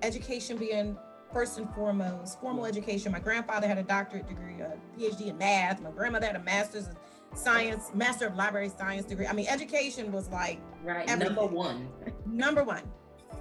[0.02, 0.96] education being
[1.32, 3.12] first and foremost, formal education.
[3.12, 5.80] My grandfather had a doctorate degree, a PhD in math.
[5.80, 6.96] My grandmother had a master's in
[7.34, 9.26] science, master of library science degree.
[9.26, 11.36] I mean, education was like right everything.
[11.36, 11.88] number one.
[12.26, 12.82] number one.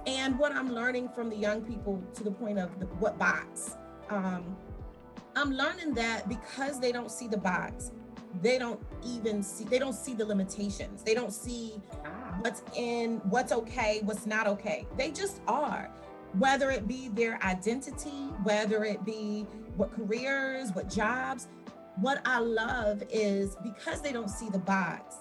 [0.06, 3.76] And what I'm learning from the young people to the point of the, what box,
[4.10, 4.56] um,
[5.36, 7.92] I'm learning that because they don't see the box,
[8.42, 11.02] they don't even see they don't see the limitations.
[11.02, 12.36] They don't see ah.
[12.40, 14.86] what's in, what's okay, what's not okay.
[14.96, 15.90] They just are
[16.38, 19.46] whether it be their identity, whether it be
[19.76, 21.48] what careers, what jobs.
[21.96, 25.16] What I love is because they don't see the box,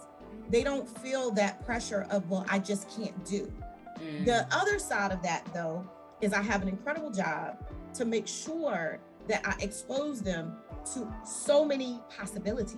[0.49, 3.52] they don't feel that pressure of, well, I just can't do.
[3.99, 4.25] Mm.
[4.25, 5.89] The other side of that, though,
[6.21, 7.58] is I have an incredible job
[7.95, 10.58] to make sure that I expose them
[10.93, 12.78] to so many possibilities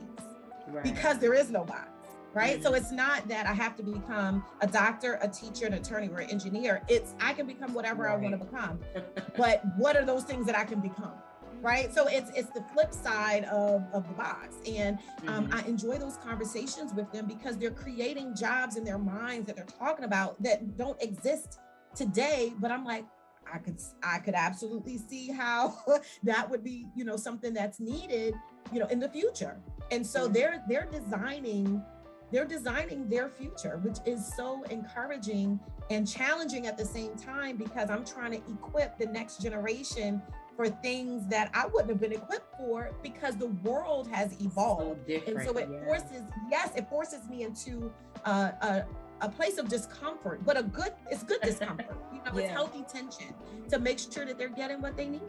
[0.67, 0.84] right.
[0.84, 1.89] because there is no box
[2.34, 2.56] right?
[2.56, 2.63] Mm-hmm.
[2.63, 6.19] So it's not that I have to become a doctor, a teacher, an attorney, or
[6.19, 6.82] an engineer.
[6.88, 8.13] It's I can become whatever right.
[8.13, 8.80] I want to become.
[9.38, 11.13] but what are those things that I can become?
[11.62, 11.93] Right.
[11.93, 14.56] So it's it's the flip side of, of the box.
[14.67, 14.97] And
[15.28, 15.54] um, mm-hmm.
[15.54, 19.65] I enjoy those conversations with them because they're creating jobs in their minds that they're
[19.65, 21.60] talking about that don't exist
[21.95, 22.54] today.
[22.60, 23.06] But I'm like,
[23.54, 25.76] I could I could absolutely see how
[26.24, 28.36] that would be, you know, something that's needed,
[28.72, 29.58] you know, in the future.
[29.92, 31.84] And so they're they're designing
[32.32, 35.60] they're designing their future, which is so encouraging
[35.90, 40.22] and challenging at the same time because I'm trying to equip the next generation
[40.56, 45.02] for things that I wouldn't have been equipped for because the world has evolved.
[45.08, 45.84] So and so it yeah.
[45.86, 47.92] forces, yes, it forces me into
[48.26, 48.86] uh, a,
[49.21, 51.95] a place of discomfort, but a good, it's good discomfort.
[52.12, 52.45] you know, yeah.
[52.45, 53.34] it's healthy tension
[53.69, 55.21] to make sure that they're getting what they need.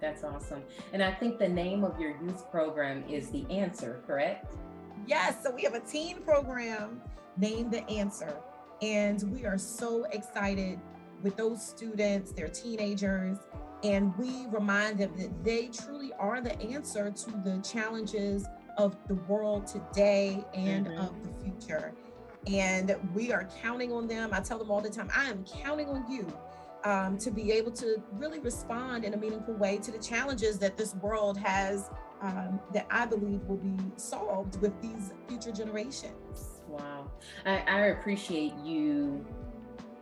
[0.00, 0.62] That's awesome.
[0.92, 4.54] And I think the name of your youth program is The Answer, correct?
[5.06, 7.00] Yes, so we have a teen program
[7.36, 8.36] named The Answer,
[8.82, 10.78] and we are so excited
[11.22, 13.38] with those students, they're teenagers,
[13.82, 19.14] and we remind them that they truly are the answer to the challenges of the
[19.14, 21.00] world today and mm-hmm.
[21.00, 21.92] of the future.
[22.46, 24.30] And we are counting on them.
[24.32, 26.26] I tell them all the time, I am counting on you
[26.84, 30.76] um, to be able to really respond in a meaningful way to the challenges that
[30.76, 36.60] this world has um, that I believe will be solved with these future generations.
[36.68, 37.10] Wow.
[37.44, 39.24] I, I appreciate you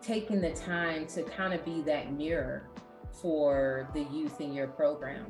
[0.01, 2.69] taking the time to kind of be that mirror
[3.11, 5.27] for the youth in your program.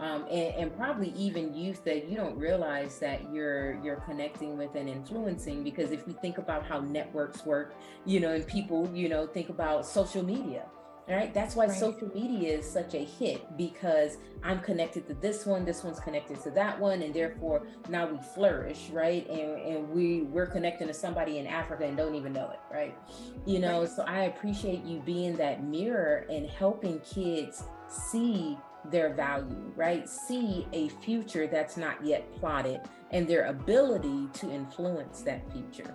[0.00, 4.74] Um, and, and, probably even youth that you don't realize that you're you're connecting with
[4.74, 7.74] and influencing because if we think about how networks work
[8.06, 10.64] you know and people you know think about social media
[11.08, 11.78] right that's why right.
[11.78, 16.40] social media is such a hit because i'm connected to this one this one's connected
[16.42, 20.94] to that one and therefore now we flourish right and, and we we're connecting to
[20.94, 22.96] somebody in africa and don't even know it right
[23.44, 23.90] you know right.
[23.90, 30.66] so i appreciate you being that mirror and helping kids see their value right see
[30.72, 35.94] a future that's not yet plotted and their ability to influence that future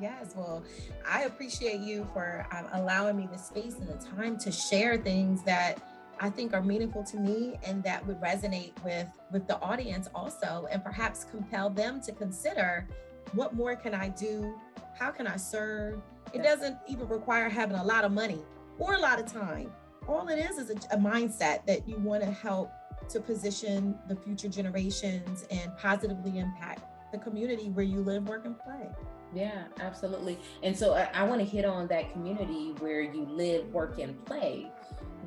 [0.00, 0.64] Yes, well,
[1.08, 5.44] I appreciate you for um, allowing me the space and the time to share things
[5.44, 5.80] that
[6.18, 10.66] I think are meaningful to me and that would resonate with with the audience also,
[10.70, 12.88] and perhaps compel them to consider
[13.34, 14.54] what more can I do?
[14.98, 16.00] How can I serve?
[16.32, 18.40] It doesn't even require having a lot of money
[18.78, 19.70] or a lot of time.
[20.08, 22.72] All it is is a, a mindset that you want to help
[23.08, 28.58] to position the future generations and positively impact the community where you live, work, and
[28.58, 28.88] play.
[29.34, 30.38] Yeah, absolutely.
[30.62, 34.22] And so I, I want to hit on that community where you live, work, and
[34.24, 34.70] play.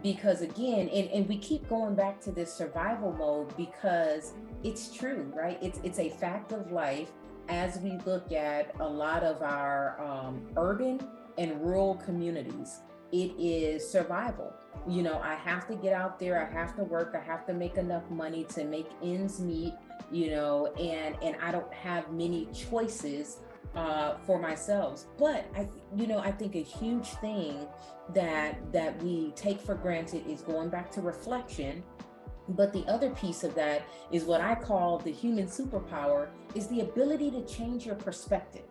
[0.03, 4.33] Because again, and, and we keep going back to this survival mode because
[4.63, 5.57] it's true, right?
[5.61, 7.09] It's it's a fact of life
[7.49, 10.99] as we look at a lot of our um, urban
[11.37, 12.81] and rural communities.
[13.11, 14.53] It is survival.
[14.87, 17.53] You know, I have to get out there, I have to work, I have to
[17.53, 19.73] make enough money to make ends meet,
[20.11, 23.37] you know, and and I don't have many choices
[23.75, 25.05] uh, for myself.
[25.17, 27.67] But I, you know, I think a huge thing
[28.13, 31.83] that that we take for granted is going back to reflection.
[32.49, 36.81] But the other piece of that is what I call the human superpower is the
[36.81, 38.65] ability to change your perspective,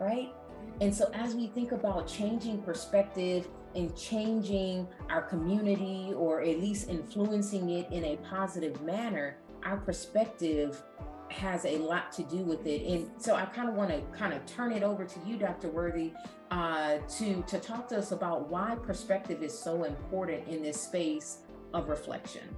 [0.00, 0.32] right?
[0.80, 6.88] And so as we think about changing perspective and changing our community or at least
[6.88, 10.82] influencing it in a positive manner, our perspective
[11.30, 12.82] has a lot to do with it.
[12.82, 15.68] And so I kind of want to kind of turn it over to you, Dr.
[15.68, 16.12] Worthy,
[16.50, 21.38] uh, to to talk to us about why perspective is so important in this space
[21.72, 22.56] of reflection.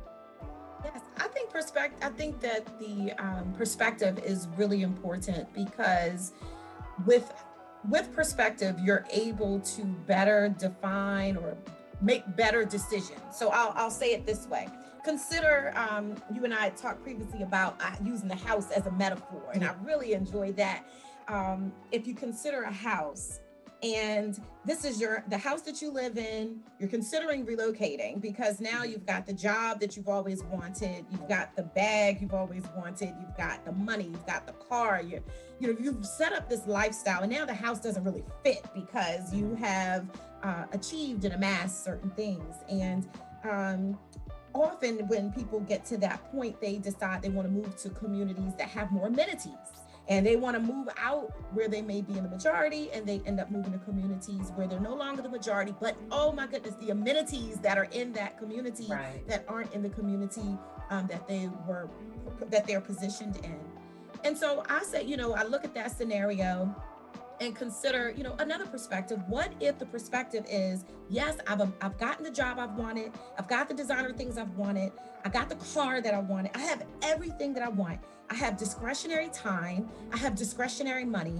[0.85, 1.99] Yes, I think perspective.
[2.03, 6.33] I think that the um, perspective is really important because
[7.05, 7.31] with
[7.89, 11.57] with perspective, you're able to better define or
[12.01, 13.21] make better decisions.
[13.33, 14.69] So I'll, I'll say it this way.
[15.05, 19.43] Consider, um, you and I talked previously about uh, using the house as a metaphor,
[19.53, 20.85] and I really enjoy that.
[21.29, 23.41] Um, if you consider a house,
[23.83, 28.85] and this is your the house that you live in you're considering relocating because now
[28.85, 33.13] you've got the job that you've always wanted you've got the bag you've always wanted
[33.21, 35.21] you've got the money you've got the car you
[35.63, 37.23] you know you've set up this lifestyle.
[37.23, 40.07] And now the house doesn't really fit because you have
[40.43, 42.57] uh, achieved and amassed certain things.
[42.69, 43.09] And
[43.49, 43.97] um,
[44.55, 48.53] often when people get to that point they decide they want to move to communities
[48.59, 49.55] that have more amenities
[50.09, 53.21] and they want to move out where they may be in the majority and they
[53.25, 56.75] end up moving to communities where they're no longer the majority but oh my goodness
[56.81, 59.27] the amenities that are in that community right.
[59.29, 60.59] that aren't in the community
[60.91, 61.89] um, that they were
[62.51, 63.59] that they're positioned in
[64.25, 66.75] and so i say you know i look at that scenario
[67.43, 69.21] and consider, you know, another perspective.
[69.27, 73.69] What if the perspective is, yes, I've I've gotten the job I've wanted, I've got
[73.69, 74.93] the designer things I've wanted,
[75.25, 77.99] I got the car that I wanted, I have everything that I want.
[78.31, 81.39] I have discretionary time, I have discretionary money.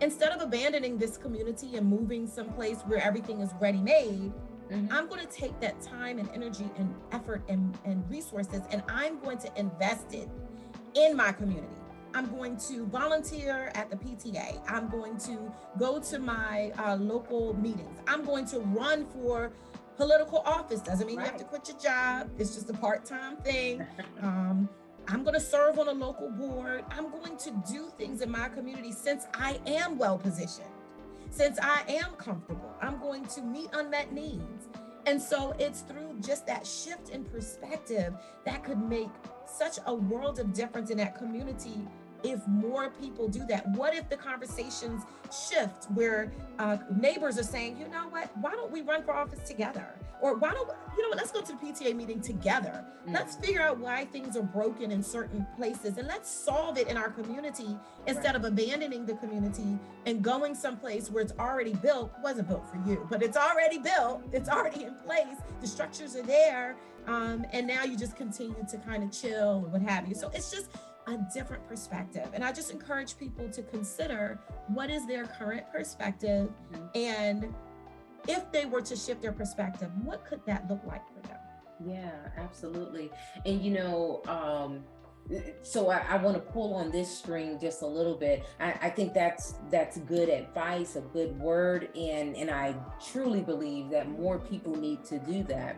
[0.00, 4.32] Instead of abandoning this community and moving someplace where everything is ready made,
[4.70, 4.86] mm-hmm.
[4.90, 9.20] I'm going to take that time and energy and effort and, and resources and I'm
[9.20, 10.28] going to invest it
[10.94, 11.81] in my community.
[12.14, 14.60] I'm going to volunteer at the PTA.
[14.68, 17.98] I'm going to go to my uh, local meetings.
[18.06, 19.52] I'm going to run for
[19.96, 20.80] political office.
[20.80, 21.26] Doesn't mean right.
[21.26, 22.30] you have to quit your job.
[22.38, 23.86] It's just a part-time thing.
[24.22, 24.68] Um,
[25.08, 26.84] I'm going to serve on a local board.
[26.90, 30.68] I'm going to do things in my community since I am well positioned,
[31.30, 32.72] since I am comfortable.
[32.80, 34.68] I'm going to meet unmet needs.
[35.06, 39.08] And so it's through just that shift in perspective that could make
[39.44, 41.86] such a world of difference in that community
[42.24, 43.66] if more people do that?
[43.70, 48.70] What if the conversations shift where uh, neighbors are saying, you know what, why don't
[48.70, 49.88] we run for office together?
[50.20, 52.84] Or why don't, you know what, let's go to the PTA meeting together.
[53.08, 53.14] Mm.
[53.14, 56.96] Let's figure out why things are broken in certain places and let's solve it in
[56.96, 58.36] our community instead right.
[58.36, 63.04] of abandoning the community and going someplace where it's already built, wasn't built for you,
[63.10, 66.76] but it's already built, it's already in place, the structures are there.
[67.08, 70.14] Um, and now you just continue to kind of chill and what have you.
[70.14, 70.70] So it's just,
[71.06, 72.28] a different perspective.
[72.32, 74.38] And I just encourage people to consider
[74.68, 76.86] what is their current perspective mm-hmm.
[76.94, 77.54] and
[78.28, 81.38] if they were to shift their perspective, what could that look like for them?
[81.84, 83.10] Yeah, absolutely.
[83.44, 84.84] And you know, um,
[85.62, 88.44] so I, I want to pull on this string just a little bit.
[88.60, 92.74] I, I, think that's that's good advice, a good word, and and I
[93.12, 95.76] truly believe that more people need to do that.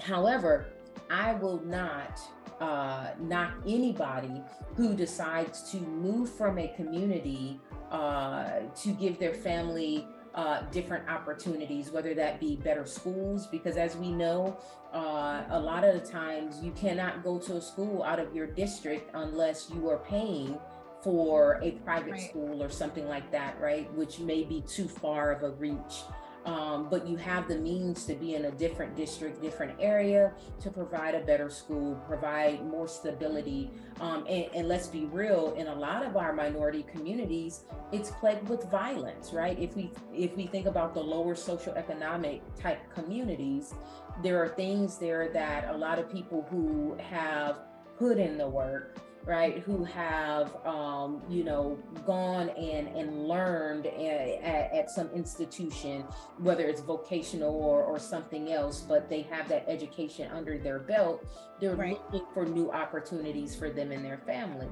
[0.00, 0.66] However,
[1.10, 2.20] I will not
[2.60, 4.42] uh, knock anybody
[4.76, 11.90] who decides to move from a community uh, to give their family uh, different opportunities,
[11.90, 14.56] whether that be better schools, because as we know,
[14.92, 18.46] uh, a lot of the times you cannot go to a school out of your
[18.46, 20.58] district unless you are paying
[21.02, 22.30] for a private right.
[22.30, 23.92] school or something like that, right?
[23.94, 26.02] Which may be too far of a reach
[26.44, 30.70] um, but you have the means to be in a different district, different area to
[30.70, 33.70] provide a better school, provide more stability.
[34.00, 38.48] Um, and, and, let's be real, in a lot of our minority communities, it's plagued
[38.48, 39.58] with violence, right?
[39.58, 43.74] If we if we think about the lower socioeconomic type communities,
[44.22, 47.58] there are things there that a lot of people who have
[47.98, 54.72] put in the work right who have um, you know gone and and learned at,
[54.72, 56.04] at, some institution
[56.38, 61.24] whether it's vocational or, or something else but they have that education under their belt
[61.60, 61.98] they're right.
[62.12, 64.68] looking for new opportunities for them and their family.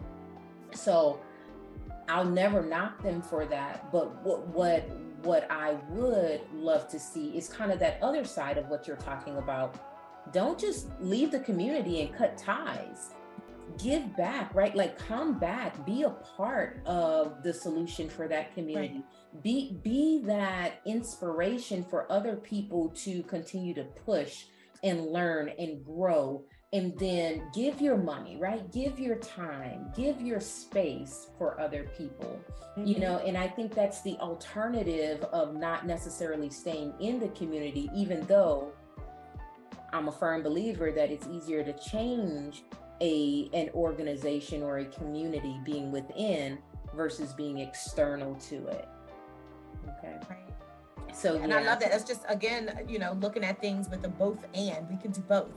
[0.73, 1.21] So
[2.09, 4.91] i'll never knock them for that but what what
[5.23, 8.97] what i would love to see is kind of that other side of what you're
[8.97, 9.77] talking about.
[10.33, 13.11] Don't just leave the community and cut ties
[13.83, 14.75] give back, right?
[14.75, 19.03] Like come back, be a part of the solution for that community.
[19.35, 19.43] Right.
[19.43, 24.45] Be be that inspiration for other people to continue to push
[24.83, 30.41] and learn and grow and then give your money right give your time give your
[30.41, 32.41] space for other people
[32.77, 32.87] mm-hmm.
[32.87, 37.91] you know and i think that's the alternative of not necessarily staying in the community
[37.95, 38.73] even though
[39.93, 42.65] i'm a firm believer that it's easier to change
[43.01, 46.59] a an organization or a community being within
[46.95, 48.89] versus being external to it.
[49.99, 50.17] Okay.
[50.29, 51.15] Right.
[51.15, 51.59] So and yeah.
[51.59, 51.91] I love that.
[51.91, 55.21] That's just again, you know, looking at things with the both and we can do
[55.23, 55.51] both.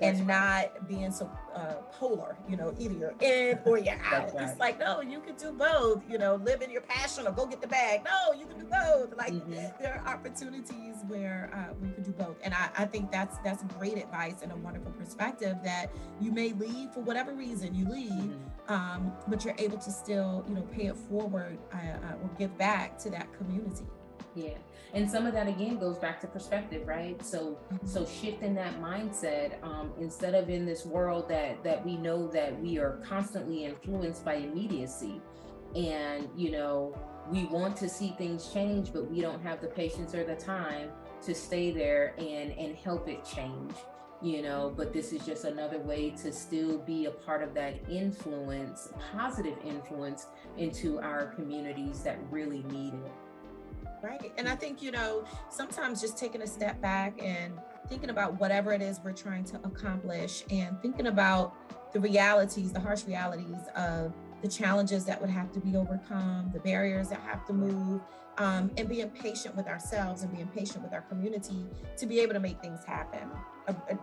[0.00, 0.70] And right.
[0.74, 4.34] not being so uh, polar, you know, either you're in or you're out.
[4.34, 4.48] Right.
[4.48, 7.46] It's like, no, you can do both, you know, live in your passion or go
[7.46, 8.02] get the bag.
[8.04, 9.16] No, you can do both.
[9.16, 9.82] Like mm-hmm.
[9.82, 12.36] there are opportunities where uh, we can do both.
[12.42, 15.90] And I, I think that's that's great advice and a wonderful perspective that
[16.20, 18.72] you may leave for whatever reason you leave, mm-hmm.
[18.72, 22.56] um, but you're able to still, you know, pay it forward uh, uh or give
[22.56, 23.84] back to that community.
[24.34, 24.54] Yeah.
[24.94, 27.22] And some of that again goes back to perspective, right?
[27.24, 27.86] So mm-hmm.
[27.86, 32.58] so shifting that mindset, um, instead of in this world that that we know that
[32.60, 35.20] we are constantly influenced by immediacy
[35.74, 36.96] and you know,
[37.30, 40.90] we want to see things change, but we don't have the patience or the time
[41.22, 43.74] to stay there and and help it change
[44.22, 47.74] you know but this is just another way to still be a part of that
[47.88, 50.26] influence positive influence
[50.58, 53.12] into our communities that really need it
[54.02, 54.32] Right.
[54.38, 58.72] And I think, you know, sometimes just taking a step back and thinking about whatever
[58.72, 61.54] it is we're trying to accomplish and thinking about
[61.92, 66.60] the realities, the harsh realities of the challenges that would have to be overcome, the
[66.60, 68.00] barriers that have to move,
[68.38, 71.66] um, and being patient with ourselves and being patient with our community
[71.98, 73.30] to be able to make things happen.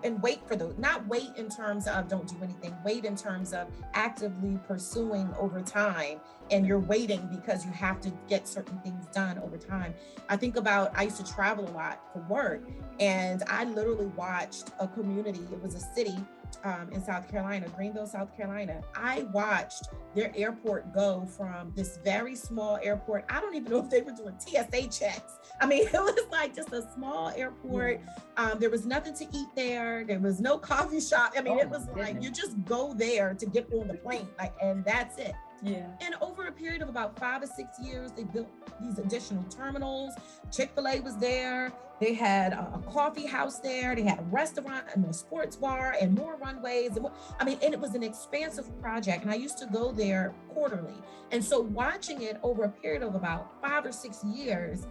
[0.04, 3.52] And wait for those not wait in terms of don't do anything wait in terms
[3.52, 6.22] of actively pursuing over time.
[6.52, 9.94] And you're waiting because you have to get certain things done over time.
[10.30, 12.62] I think about i used to travel a lot for work
[13.00, 16.18] and i literally watched a community it was a city
[16.64, 22.36] um, in South Carolina, Greenville, South Carolina, I watched their airport go from this very
[22.36, 23.26] small airport.
[23.30, 25.34] I don't even know if they were doing TSA checks.
[25.62, 28.02] I mean, it was like just a small airport.
[28.38, 30.04] Um, there was nothing to eat there.
[30.06, 31.34] There was no coffee shop.
[31.38, 34.28] I mean, oh, it was like you just go there to get on the plane,
[34.38, 35.34] like, and that's it.
[35.62, 35.88] Yeah.
[36.02, 38.48] And over a period of about five or six years, they built
[38.82, 40.14] these additional terminals.
[40.52, 41.74] Chick fil A was there.
[42.00, 43.96] They had a, coffee house there.
[43.96, 46.96] They had a restaurant and a sports bar and more runways.
[46.96, 47.08] And
[47.40, 49.24] I mean, and it was an expansive project.
[49.24, 50.94] And I used to go there quarterly.
[51.32, 54.86] And so watching it over a period of about five or six years,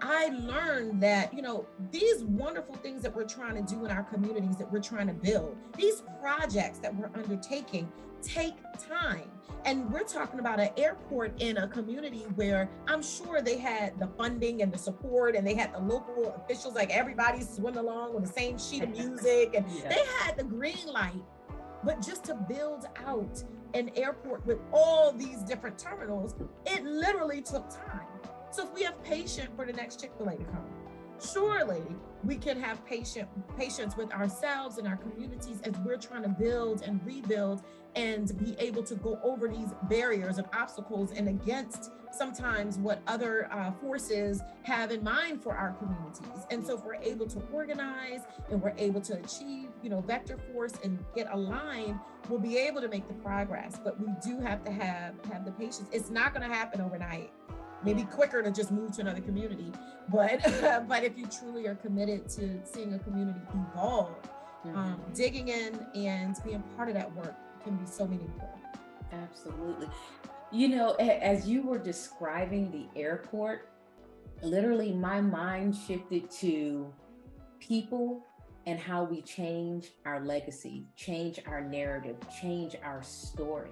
[0.00, 4.02] I learned that, you know, these wonderful things that we're trying to do in our
[4.02, 7.90] communities that we're trying to build, these projects that we're undertaking
[8.24, 8.54] take
[8.88, 9.30] time.
[9.64, 14.08] And we're talking about an airport in a community where I'm sure they had the
[14.08, 18.26] funding and the support and they had the local officials, like everybody's swimming along with
[18.26, 19.88] the same sheet of music and yeah.
[19.88, 21.22] they had the green light.
[21.82, 26.34] But just to build out an airport with all these different terminals,
[26.66, 28.06] it literally took time.
[28.50, 30.66] So if we have patience for the next Chick-fil-A to come,
[31.20, 31.82] surely
[32.22, 36.82] we can have patient patience with ourselves and our communities as we're trying to build
[36.82, 37.62] and rebuild
[37.96, 43.52] and be able to go over these barriers and obstacles and against sometimes what other
[43.52, 46.46] uh, forces have in mind for our communities.
[46.50, 48.20] And so if we're able to organize
[48.50, 52.80] and we're able to achieve, you know, vector force and get aligned, we'll be able
[52.80, 53.80] to make the progress.
[53.82, 55.88] But we do have to have have the patience.
[55.92, 57.32] It's not going to happen overnight
[57.84, 59.70] maybe quicker to just move to another community.
[60.10, 60.42] But
[60.88, 64.22] but if you truly are committed to seeing a community evolve,
[64.64, 64.76] mm-hmm.
[64.76, 67.34] um, digging in and being part of that work
[67.64, 68.48] can be so meaningful.
[69.12, 69.88] Absolutely.
[70.52, 73.70] You know, as you were describing the airport,
[74.42, 76.92] literally my mind shifted to
[77.58, 78.24] people
[78.66, 83.70] and how we change our legacy, change our narrative, change our story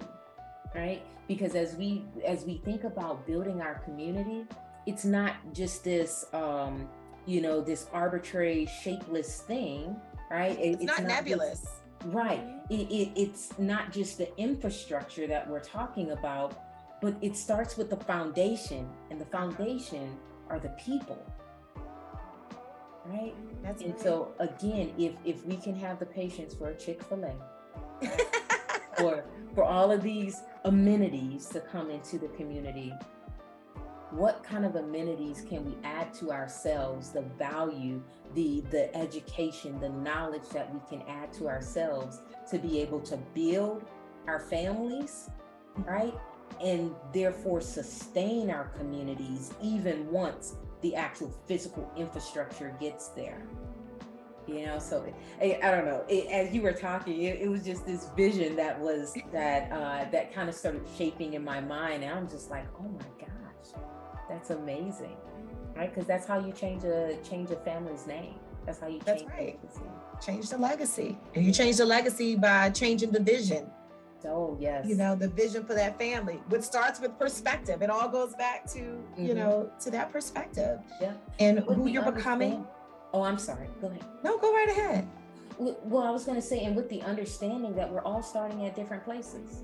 [0.75, 1.03] right?
[1.27, 4.45] Because as we as we think about building our community,
[4.85, 6.87] it's not just this um,
[7.25, 9.95] you know, this arbitrary shapeless thing,
[10.29, 10.57] right?
[10.59, 11.61] It's, it's, not, not nebulous.
[11.61, 11.73] Just,
[12.05, 12.43] right.
[12.69, 16.57] It, it, it's not just the infrastructure that we're talking about,
[17.01, 20.17] but it starts with the foundation, and the foundation
[20.49, 21.21] are the people
[23.05, 24.01] right That's and right.
[24.01, 27.33] so again if if we can have the patience for a chick-fil-a
[29.03, 32.93] or for all of these amenities to come into the community
[34.15, 38.01] what kind of amenities can we add to ourselves the value
[38.35, 43.17] the the education the knowledge that we can add to ourselves to be able to
[43.33, 43.85] build
[44.27, 45.29] our families
[45.85, 46.13] right?
[46.61, 53.41] And therefore sustain our communities even once the actual physical infrastructure gets there.
[54.45, 55.05] You know so
[55.41, 58.57] I, I don't know it, as you were talking it, it, was just this vision
[58.57, 62.51] that was that uh that kind of started shaping in my mind and i'm just
[62.51, 63.81] like oh my gosh
[64.29, 65.17] that's amazing
[65.75, 69.05] right because that's how you change a change a family's name that's how you change
[69.05, 69.59] that's right.
[69.61, 73.69] the legacy change the legacy and you change the legacy by changing the vision
[74.25, 74.87] Oh, yes.
[74.87, 77.81] You know, the vision for that family, which starts with perspective.
[77.81, 79.25] It all goes back to, mm-hmm.
[79.25, 80.79] you know, to that perspective.
[81.01, 81.11] Yeah.
[81.39, 82.65] And who you're becoming
[83.13, 83.67] Oh, I'm sorry.
[83.79, 84.03] Go ahead.
[84.23, 85.07] No, go right ahead.
[85.59, 88.75] Well, I was going to say, and with the understanding that we're all starting at
[88.75, 89.61] different places.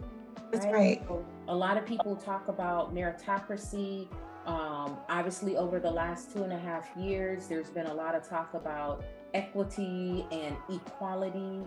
[0.51, 0.73] That's right.
[0.73, 1.03] right.
[1.07, 4.07] So a lot of people talk about meritocracy.
[4.49, 8.27] Um, obviously, over the last two and a half years, there's been a lot of
[8.27, 9.03] talk about
[9.35, 11.61] equity and equality,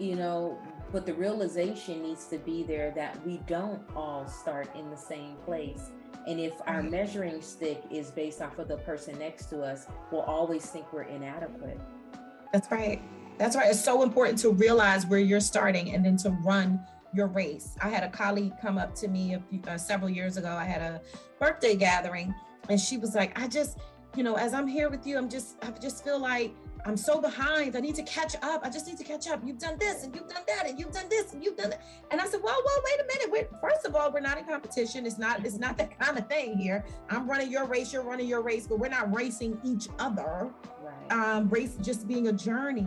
[0.00, 0.58] you know,
[0.90, 5.36] but the realization needs to be there that we don't all start in the same
[5.44, 5.92] place.
[6.26, 10.22] And if our measuring stick is based off of the person next to us, we'll
[10.22, 11.78] always think we're inadequate.
[12.52, 13.00] That's right.
[13.38, 13.70] That's right.
[13.70, 16.84] It's so important to realize where you're starting and then to run
[17.16, 17.76] your race.
[17.82, 20.50] I had a colleague come up to me a few, uh, several years ago.
[20.50, 21.00] I had a
[21.40, 22.34] birthday gathering
[22.68, 23.78] and she was like, I just,
[24.16, 26.54] you know, as I'm here with you, I'm just, I just feel like
[26.84, 27.74] I'm so behind.
[27.74, 28.60] I need to catch up.
[28.64, 29.40] I just need to catch up.
[29.44, 31.82] You've done this and you've done that and you've done this and you've done that.
[32.10, 33.32] And I said, well, well, wait a minute.
[33.32, 35.04] Wait, first of all, we're not in competition.
[35.06, 36.84] It's not, it's not that kind of thing here.
[37.10, 40.50] I'm running your race, you're running your race, but we're not racing each other.
[40.82, 41.12] Right.
[41.12, 42.86] Um, race just being a journey.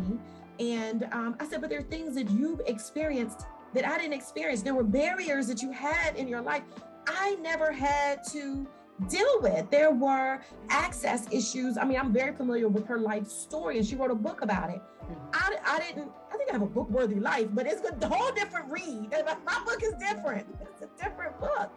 [0.59, 4.61] And um, I said, but there are things that you've experienced that I didn't experience.
[4.61, 6.63] There were barriers that you had in your life.
[7.07, 8.67] I never had to
[9.07, 9.69] deal with.
[9.69, 11.77] There were access issues.
[11.77, 14.69] I mean, I'm very familiar with her life story, and she wrote a book about
[14.69, 14.81] it.
[15.03, 15.13] Mm-hmm.
[15.33, 18.31] I, I didn't, I think I have a book worthy life, but it's a whole
[18.33, 19.11] different read.
[19.45, 20.47] My book is different.
[20.61, 21.71] It's a different book.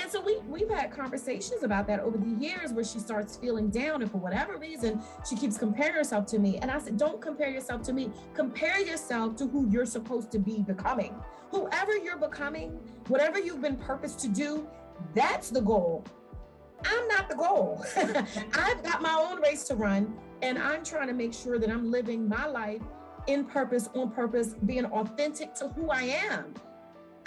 [0.00, 3.68] And so we we've had conversations about that over the years where she starts feeling
[3.68, 6.58] down and for whatever reason she keeps comparing herself to me.
[6.58, 8.10] And I said, don't compare yourself to me.
[8.34, 11.14] Compare yourself to who you're supposed to be becoming.
[11.50, 12.78] Whoever you're becoming,
[13.08, 14.68] whatever you've been purposed to do,
[15.14, 16.04] that's the goal.
[16.84, 17.84] I'm not the goal.
[17.96, 21.90] I've got my own race to run, and I'm trying to make sure that I'm
[21.90, 22.82] living my life
[23.26, 26.54] in purpose, on purpose, being authentic to who I am.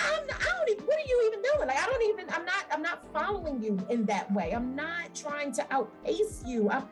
[0.01, 1.67] I'm not, I don't even, what are you even doing?
[1.67, 4.51] Like, I don't even, I'm not, I'm not following you in that way.
[4.51, 6.69] I'm not trying to outpace you.
[6.69, 6.87] I'm,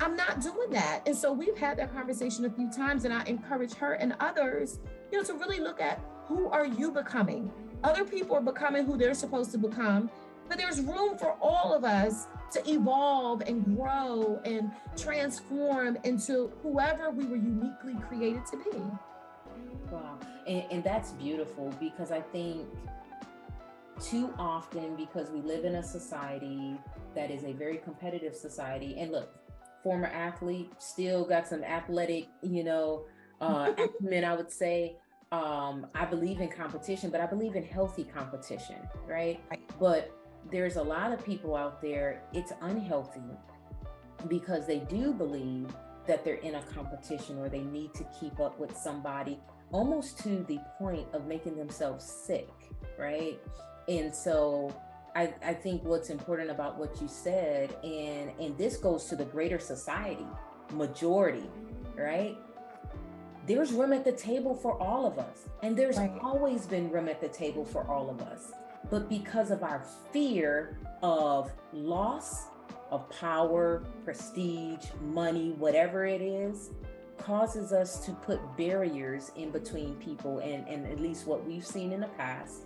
[0.00, 1.02] I'm not doing that.
[1.06, 4.80] And so we've had that conversation a few times, and I encourage her and others,
[5.12, 7.52] you know, to really look at who are you becoming?
[7.82, 10.10] Other people are becoming who they're supposed to become
[10.48, 17.10] but there's room for all of us to evolve and grow and transform into whoever
[17.10, 18.78] we were uniquely created to be.
[19.90, 20.18] Wow.
[20.46, 22.66] And, and that's beautiful because I think
[24.00, 26.76] too often, because we live in a society
[27.14, 29.32] that is a very competitive society, and look,
[29.82, 33.04] former athlete, still got some athletic, you know,
[33.40, 34.96] uh, acumen, I would say.
[35.32, 38.76] Um, I believe in competition, but I believe in healthy competition,
[39.06, 39.40] right?
[39.50, 39.60] right.
[39.80, 40.12] But
[40.50, 43.20] there's a lot of people out there, it's unhealthy
[44.28, 45.74] because they do believe
[46.06, 49.40] that they're in a competition or they need to keep up with somebody
[49.72, 52.48] almost to the point of making themselves sick,
[52.98, 53.38] right?
[53.88, 54.74] And so
[55.14, 59.24] I, I think what's important about what you said, and and this goes to the
[59.24, 60.26] greater society,
[60.72, 62.00] majority, mm-hmm.
[62.00, 62.36] right?
[63.46, 65.44] There's room at the table for all of us.
[65.62, 66.18] And there's right.
[66.22, 68.52] always been room at the table for all of us
[68.90, 72.46] but because of our fear of loss
[72.90, 76.70] of power, prestige, money, whatever it is,
[77.18, 80.38] causes us to put barriers in between people.
[80.38, 82.62] And, and at least what we've seen in the past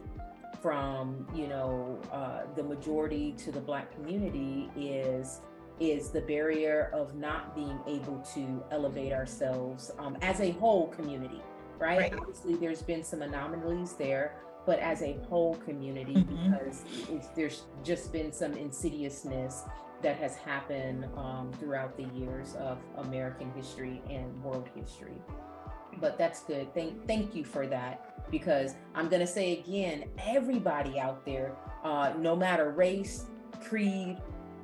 [0.60, 5.40] from, you know, uh, the majority to the Black community is
[5.80, 11.40] is the barrier of not being able to elevate ourselves um, as a whole community,
[11.78, 11.98] right?
[11.98, 12.14] right?
[12.18, 14.34] Obviously, there's been some anomalies there,
[14.66, 16.52] but as a whole community mm-hmm.
[16.52, 16.84] because
[17.36, 19.62] there's just been some insidiousness
[20.02, 25.20] that has happened um, throughout the years of American history and world history.
[26.00, 26.72] But that's good.
[26.74, 32.36] Thank thank you for that because I'm gonna say again, everybody out there, uh, no
[32.36, 33.26] matter race,
[33.64, 34.18] creed,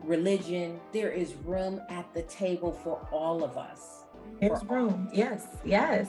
[0.04, 4.04] religion, there is room at the table for all of us.
[4.40, 5.08] There's room.
[5.12, 6.08] Yes, yes.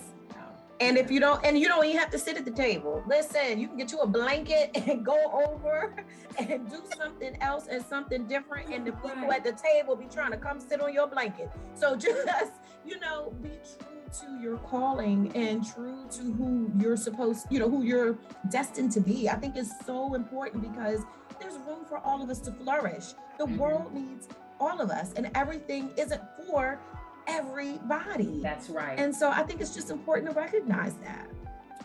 [0.82, 3.01] And if you don't, and you don't even have to sit at the table.
[3.07, 5.95] Listen, you can get you a blanket and go over
[6.38, 8.73] and do something else and something different.
[8.73, 11.49] And the people at the table be trying to come sit on your blanket.
[11.76, 12.51] So just,
[12.86, 17.69] you know, be true to your calling and true to who you're supposed, you know,
[17.69, 18.17] who you're
[18.49, 19.30] destined to be.
[19.30, 21.03] I think it's so important because
[21.39, 23.13] there's room for all of us to flourish.
[23.38, 23.57] The mm-hmm.
[23.57, 24.28] world needs
[24.59, 26.80] all of us, and everything isn't for
[27.28, 28.39] everybody.
[28.41, 28.97] That's right.
[28.97, 31.28] And so I think it's just important to recognize that.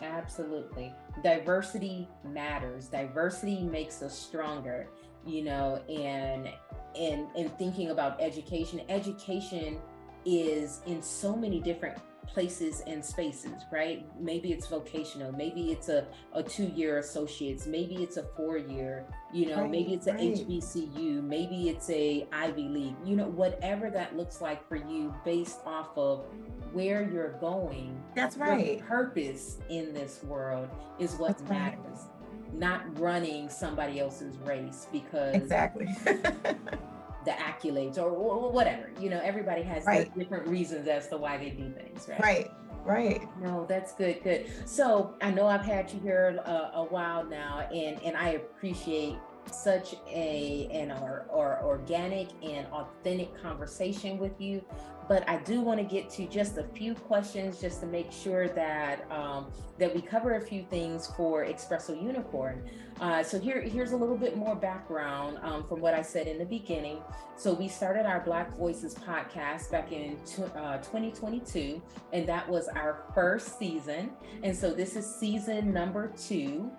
[0.01, 0.93] Absolutely.
[1.23, 2.87] Diversity matters.
[2.87, 4.87] Diversity makes us stronger,
[5.25, 6.49] you know, and
[6.95, 9.77] and and thinking about education, education
[10.25, 14.05] is in so many different places and spaces, right?
[14.19, 19.61] Maybe it's vocational, maybe it's a, a two-year associates, maybe it's a four-year, you know,
[19.61, 20.35] right, maybe it's a right.
[20.35, 25.59] HBCU, maybe it's a Ivy League, you know, whatever that looks like for you based
[25.65, 26.25] off of
[26.71, 28.01] where you're going.
[28.15, 28.79] That's right.
[28.79, 30.69] purpose in this world
[30.99, 31.79] is what That's matters.
[31.83, 32.53] Right.
[32.53, 35.87] Not running somebody else's race because exactly
[37.25, 38.89] the accolades or, or, whatever.
[38.99, 40.13] You know, everybody has right.
[40.17, 42.21] different reasons as to why they do things, right?
[42.21, 42.51] Right.
[42.83, 43.21] Right.
[43.39, 44.23] No, that's good.
[44.23, 44.47] Good.
[44.65, 49.17] So I know I've had you here a, a while now, and and I appreciate
[49.53, 54.63] such a an or, or organic and authentic conversation with you
[55.11, 58.47] but I do want to get to just a few questions just to make sure
[58.47, 62.69] that um, that we cover a few things for Espresso Unicorn.
[63.01, 66.37] Uh, so here, here's a little bit more background um, from what I said in
[66.37, 66.99] the beginning.
[67.35, 71.81] So we started our Black Voices podcast back in t- uh, 2022,
[72.13, 74.11] and that was our first season.
[74.43, 76.71] And so this is season number two.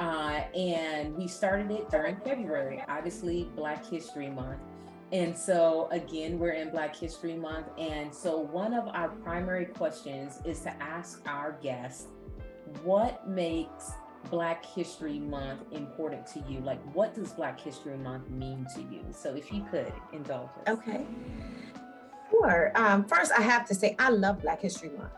[0.00, 4.58] Uh, and we started it during February, obviously Black History Month.
[5.12, 7.66] And so, again, we're in Black History Month.
[7.76, 12.06] And so, one of our primary questions is to ask our guests
[12.82, 13.92] what makes
[14.30, 16.60] Black History Month important to you?
[16.60, 19.04] Like, what does Black History Month mean to you?
[19.10, 20.78] So, if you could indulge us.
[20.78, 21.04] Okay.
[22.30, 22.72] Sure.
[22.74, 25.12] Um, first, I have to say, I love Black History Month.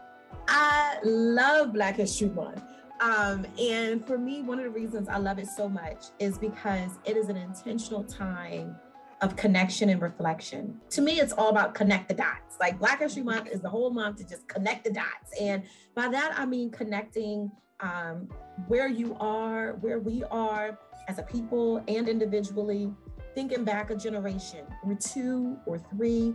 [0.49, 2.65] I love Black History Month.
[3.03, 6.93] Um, and for me, one of the reasons I love it so much is because
[7.05, 8.77] it is an intentional time
[9.21, 10.81] of connection and reflection.
[10.91, 12.57] To me, it's all about connect the dots.
[12.61, 15.33] Like Black History Month is the whole month to just connect the dots.
[15.41, 15.65] And
[15.97, 17.51] by that, I mean connecting
[17.81, 18.29] um,
[18.69, 20.79] where you are, where we are
[21.09, 22.93] as a people and individually,
[23.35, 26.35] thinking back a generation or two or three,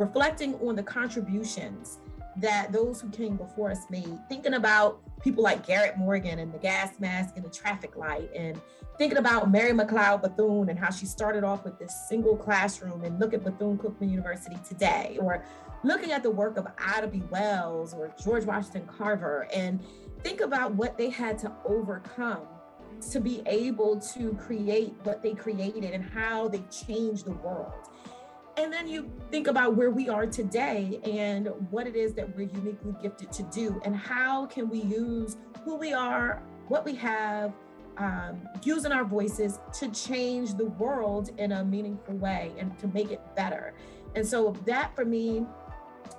[0.00, 1.98] reflecting on the contributions
[2.36, 6.58] that those who came before us made, thinking about people like Garrett Morgan and the
[6.58, 8.60] gas mask and the traffic light, and
[8.98, 13.18] thinking about Mary McLeod Bethune and how she started off with this single classroom, and
[13.20, 15.44] look at Bethune Cookman University today, or
[15.84, 17.22] looking at the work of Ida B.
[17.30, 19.80] Wells or George Washington Carver, and
[20.22, 22.46] think about what they had to overcome
[23.10, 27.72] to be able to create what they created and how they changed the world.
[28.56, 32.48] And then you think about where we are today and what it is that we're
[32.48, 37.54] uniquely gifted to do, and how can we use who we are, what we have,
[37.96, 43.10] um, using our voices to change the world in a meaningful way and to make
[43.10, 43.74] it better.
[44.14, 45.46] And so that for me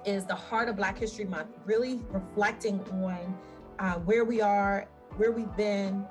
[0.06, 3.38] is the heart of Black History Month, really reflecting on
[3.80, 6.06] uh, where we are, where we've been,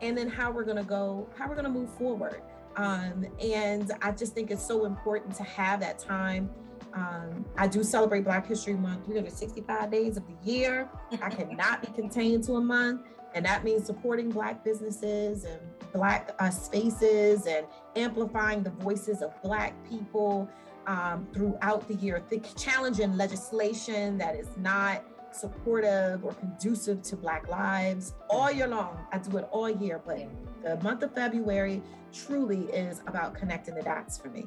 [0.00, 2.42] and then how we're going to go, how we're going to move forward.
[2.78, 6.48] Um, and I just think it's so important to have that time.
[6.94, 10.88] Um, I do celebrate Black History Month 365 days of the year.
[11.20, 13.02] I cannot be contained to a month.
[13.34, 15.60] And that means supporting Black businesses and
[15.92, 17.66] Black uh, spaces and
[17.96, 20.48] amplifying the voices of Black people
[20.86, 27.48] um, throughout the year, the challenging legislation that is not supportive or conducive to Black
[27.48, 28.98] lives all year long.
[29.12, 30.18] I do it all year, but
[30.62, 34.46] the month of February truly is about connecting the dots for me.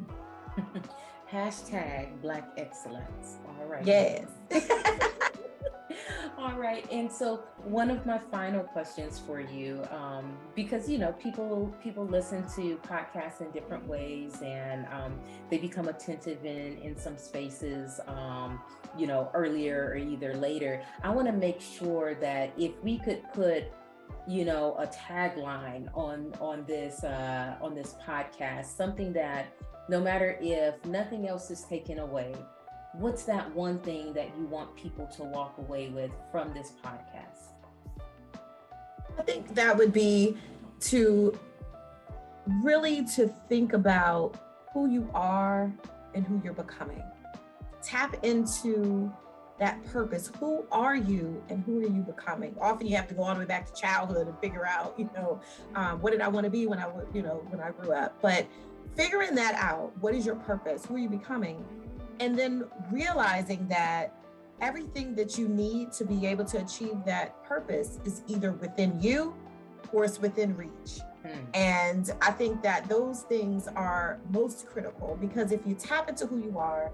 [1.31, 3.37] Hashtag Black Excellence.
[3.59, 3.85] All right.
[3.85, 4.27] Yes.
[6.37, 11.11] All right, and so one of my final questions for you, um, because you know
[11.13, 15.19] people people listen to podcasts in different ways, and um,
[15.51, 18.59] they become attentive in in some spaces, um,
[18.97, 20.81] you know, earlier or either later.
[21.03, 23.65] I want to make sure that if we could put
[24.27, 29.47] you know a tagline on on this uh on this podcast something that
[29.89, 32.35] no matter if nothing else is taken away
[32.93, 37.51] what's that one thing that you want people to walk away with from this podcast?
[39.17, 40.37] I think that would be
[40.81, 41.37] to
[42.63, 44.35] really to think about
[44.73, 45.71] who you are
[46.13, 47.03] and who you're becoming.
[47.83, 49.11] Tap into
[49.59, 50.31] that purpose.
[50.39, 52.55] Who are you and who are you becoming?
[52.59, 55.09] Often you have to go all the way back to childhood and figure out, you
[55.15, 55.39] know,
[55.75, 58.17] um, what did I want to be when I, you know, when I grew up.
[58.21, 58.47] But
[58.95, 60.85] figuring that out, what is your purpose?
[60.85, 61.63] Who are you becoming?
[62.21, 64.13] and then realizing that
[64.61, 69.35] everything that you need to be able to achieve that purpose is either within you
[69.91, 70.99] or it's within reach.
[71.23, 71.29] Hmm.
[71.55, 76.37] And I think that those things are most critical because if you tap into who
[76.37, 76.91] you are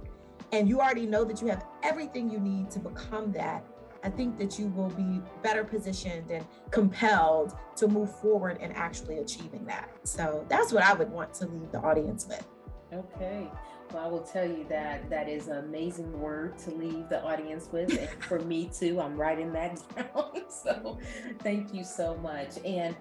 [0.52, 3.66] and you already know that you have everything you need to become that,
[4.04, 9.18] I think that you will be better positioned and compelled to move forward in actually
[9.18, 9.90] achieving that.
[10.04, 12.46] So that's what I would want to leave the audience with.
[12.94, 13.50] Okay.
[13.92, 17.70] Well, I will tell you that that is an amazing word to leave the audience
[17.72, 17.98] with.
[17.98, 20.44] And for me too, I'm writing that down.
[20.50, 21.00] So
[21.40, 22.58] thank you so much.
[22.66, 22.96] And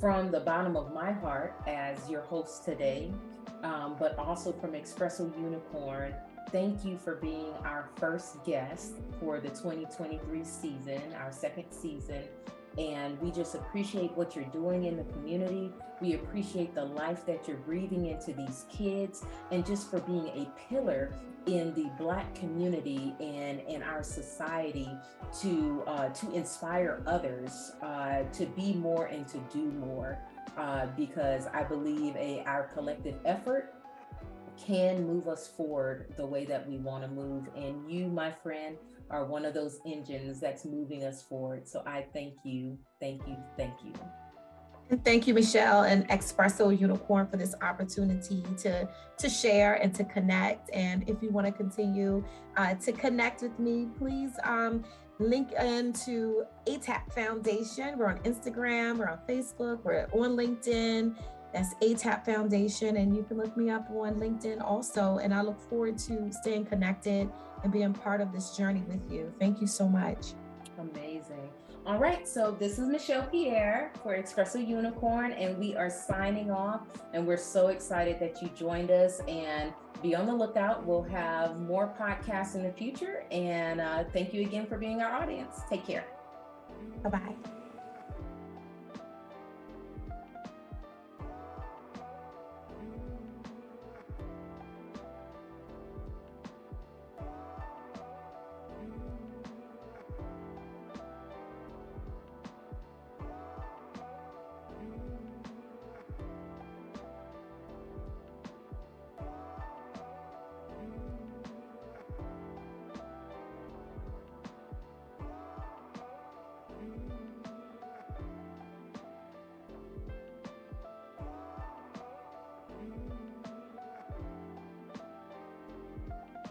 [0.00, 3.12] from the bottom of my heart, as your host today,
[3.62, 6.14] um, but also from Espresso Unicorn,
[6.50, 12.22] thank you for being our first guest for the 2023 season, our second season.
[12.78, 15.72] And we just appreciate what you're doing in the community.
[16.00, 20.50] We appreciate the life that you're breathing into these kids and just for being a
[20.68, 21.14] pillar
[21.46, 24.88] in the black community and in our society
[25.40, 30.18] to uh, to inspire others uh, to be more and to do more
[30.56, 33.74] uh, because I believe a our collective effort
[34.56, 38.76] can move us forward the way that we want to move and you my friend
[39.10, 41.68] are one of those engines that's moving us forward.
[41.68, 43.92] So I thank you, thank you, thank you.
[44.90, 48.86] And thank you, Michelle and Espresso Unicorn for this opportunity to,
[49.16, 50.70] to share and to connect.
[50.74, 52.22] And if you want to continue
[52.56, 54.84] uh, to connect with me, please um,
[55.18, 57.96] link into ATAP Foundation.
[57.96, 61.16] We're on Instagram, we're on Facebook, we're on LinkedIn.
[61.54, 62.96] That's ATAP Foundation.
[62.98, 65.18] And you can look me up on LinkedIn also.
[65.18, 67.30] And I look forward to staying connected
[67.62, 69.32] and being part of this journey with you.
[69.38, 70.34] Thank you so much.
[70.78, 71.48] Amazing.
[71.86, 76.80] All right, so this is Michelle Pierre for Espresso Unicorn, and we are signing off.
[77.12, 79.20] And we're so excited that you joined us.
[79.28, 79.72] And
[80.04, 80.86] be on the lookout.
[80.86, 83.24] We'll have more podcasts in the future.
[83.30, 85.60] And uh, thank you again for being our audience.
[85.68, 86.04] Take care.
[87.02, 87.53] Bye bye.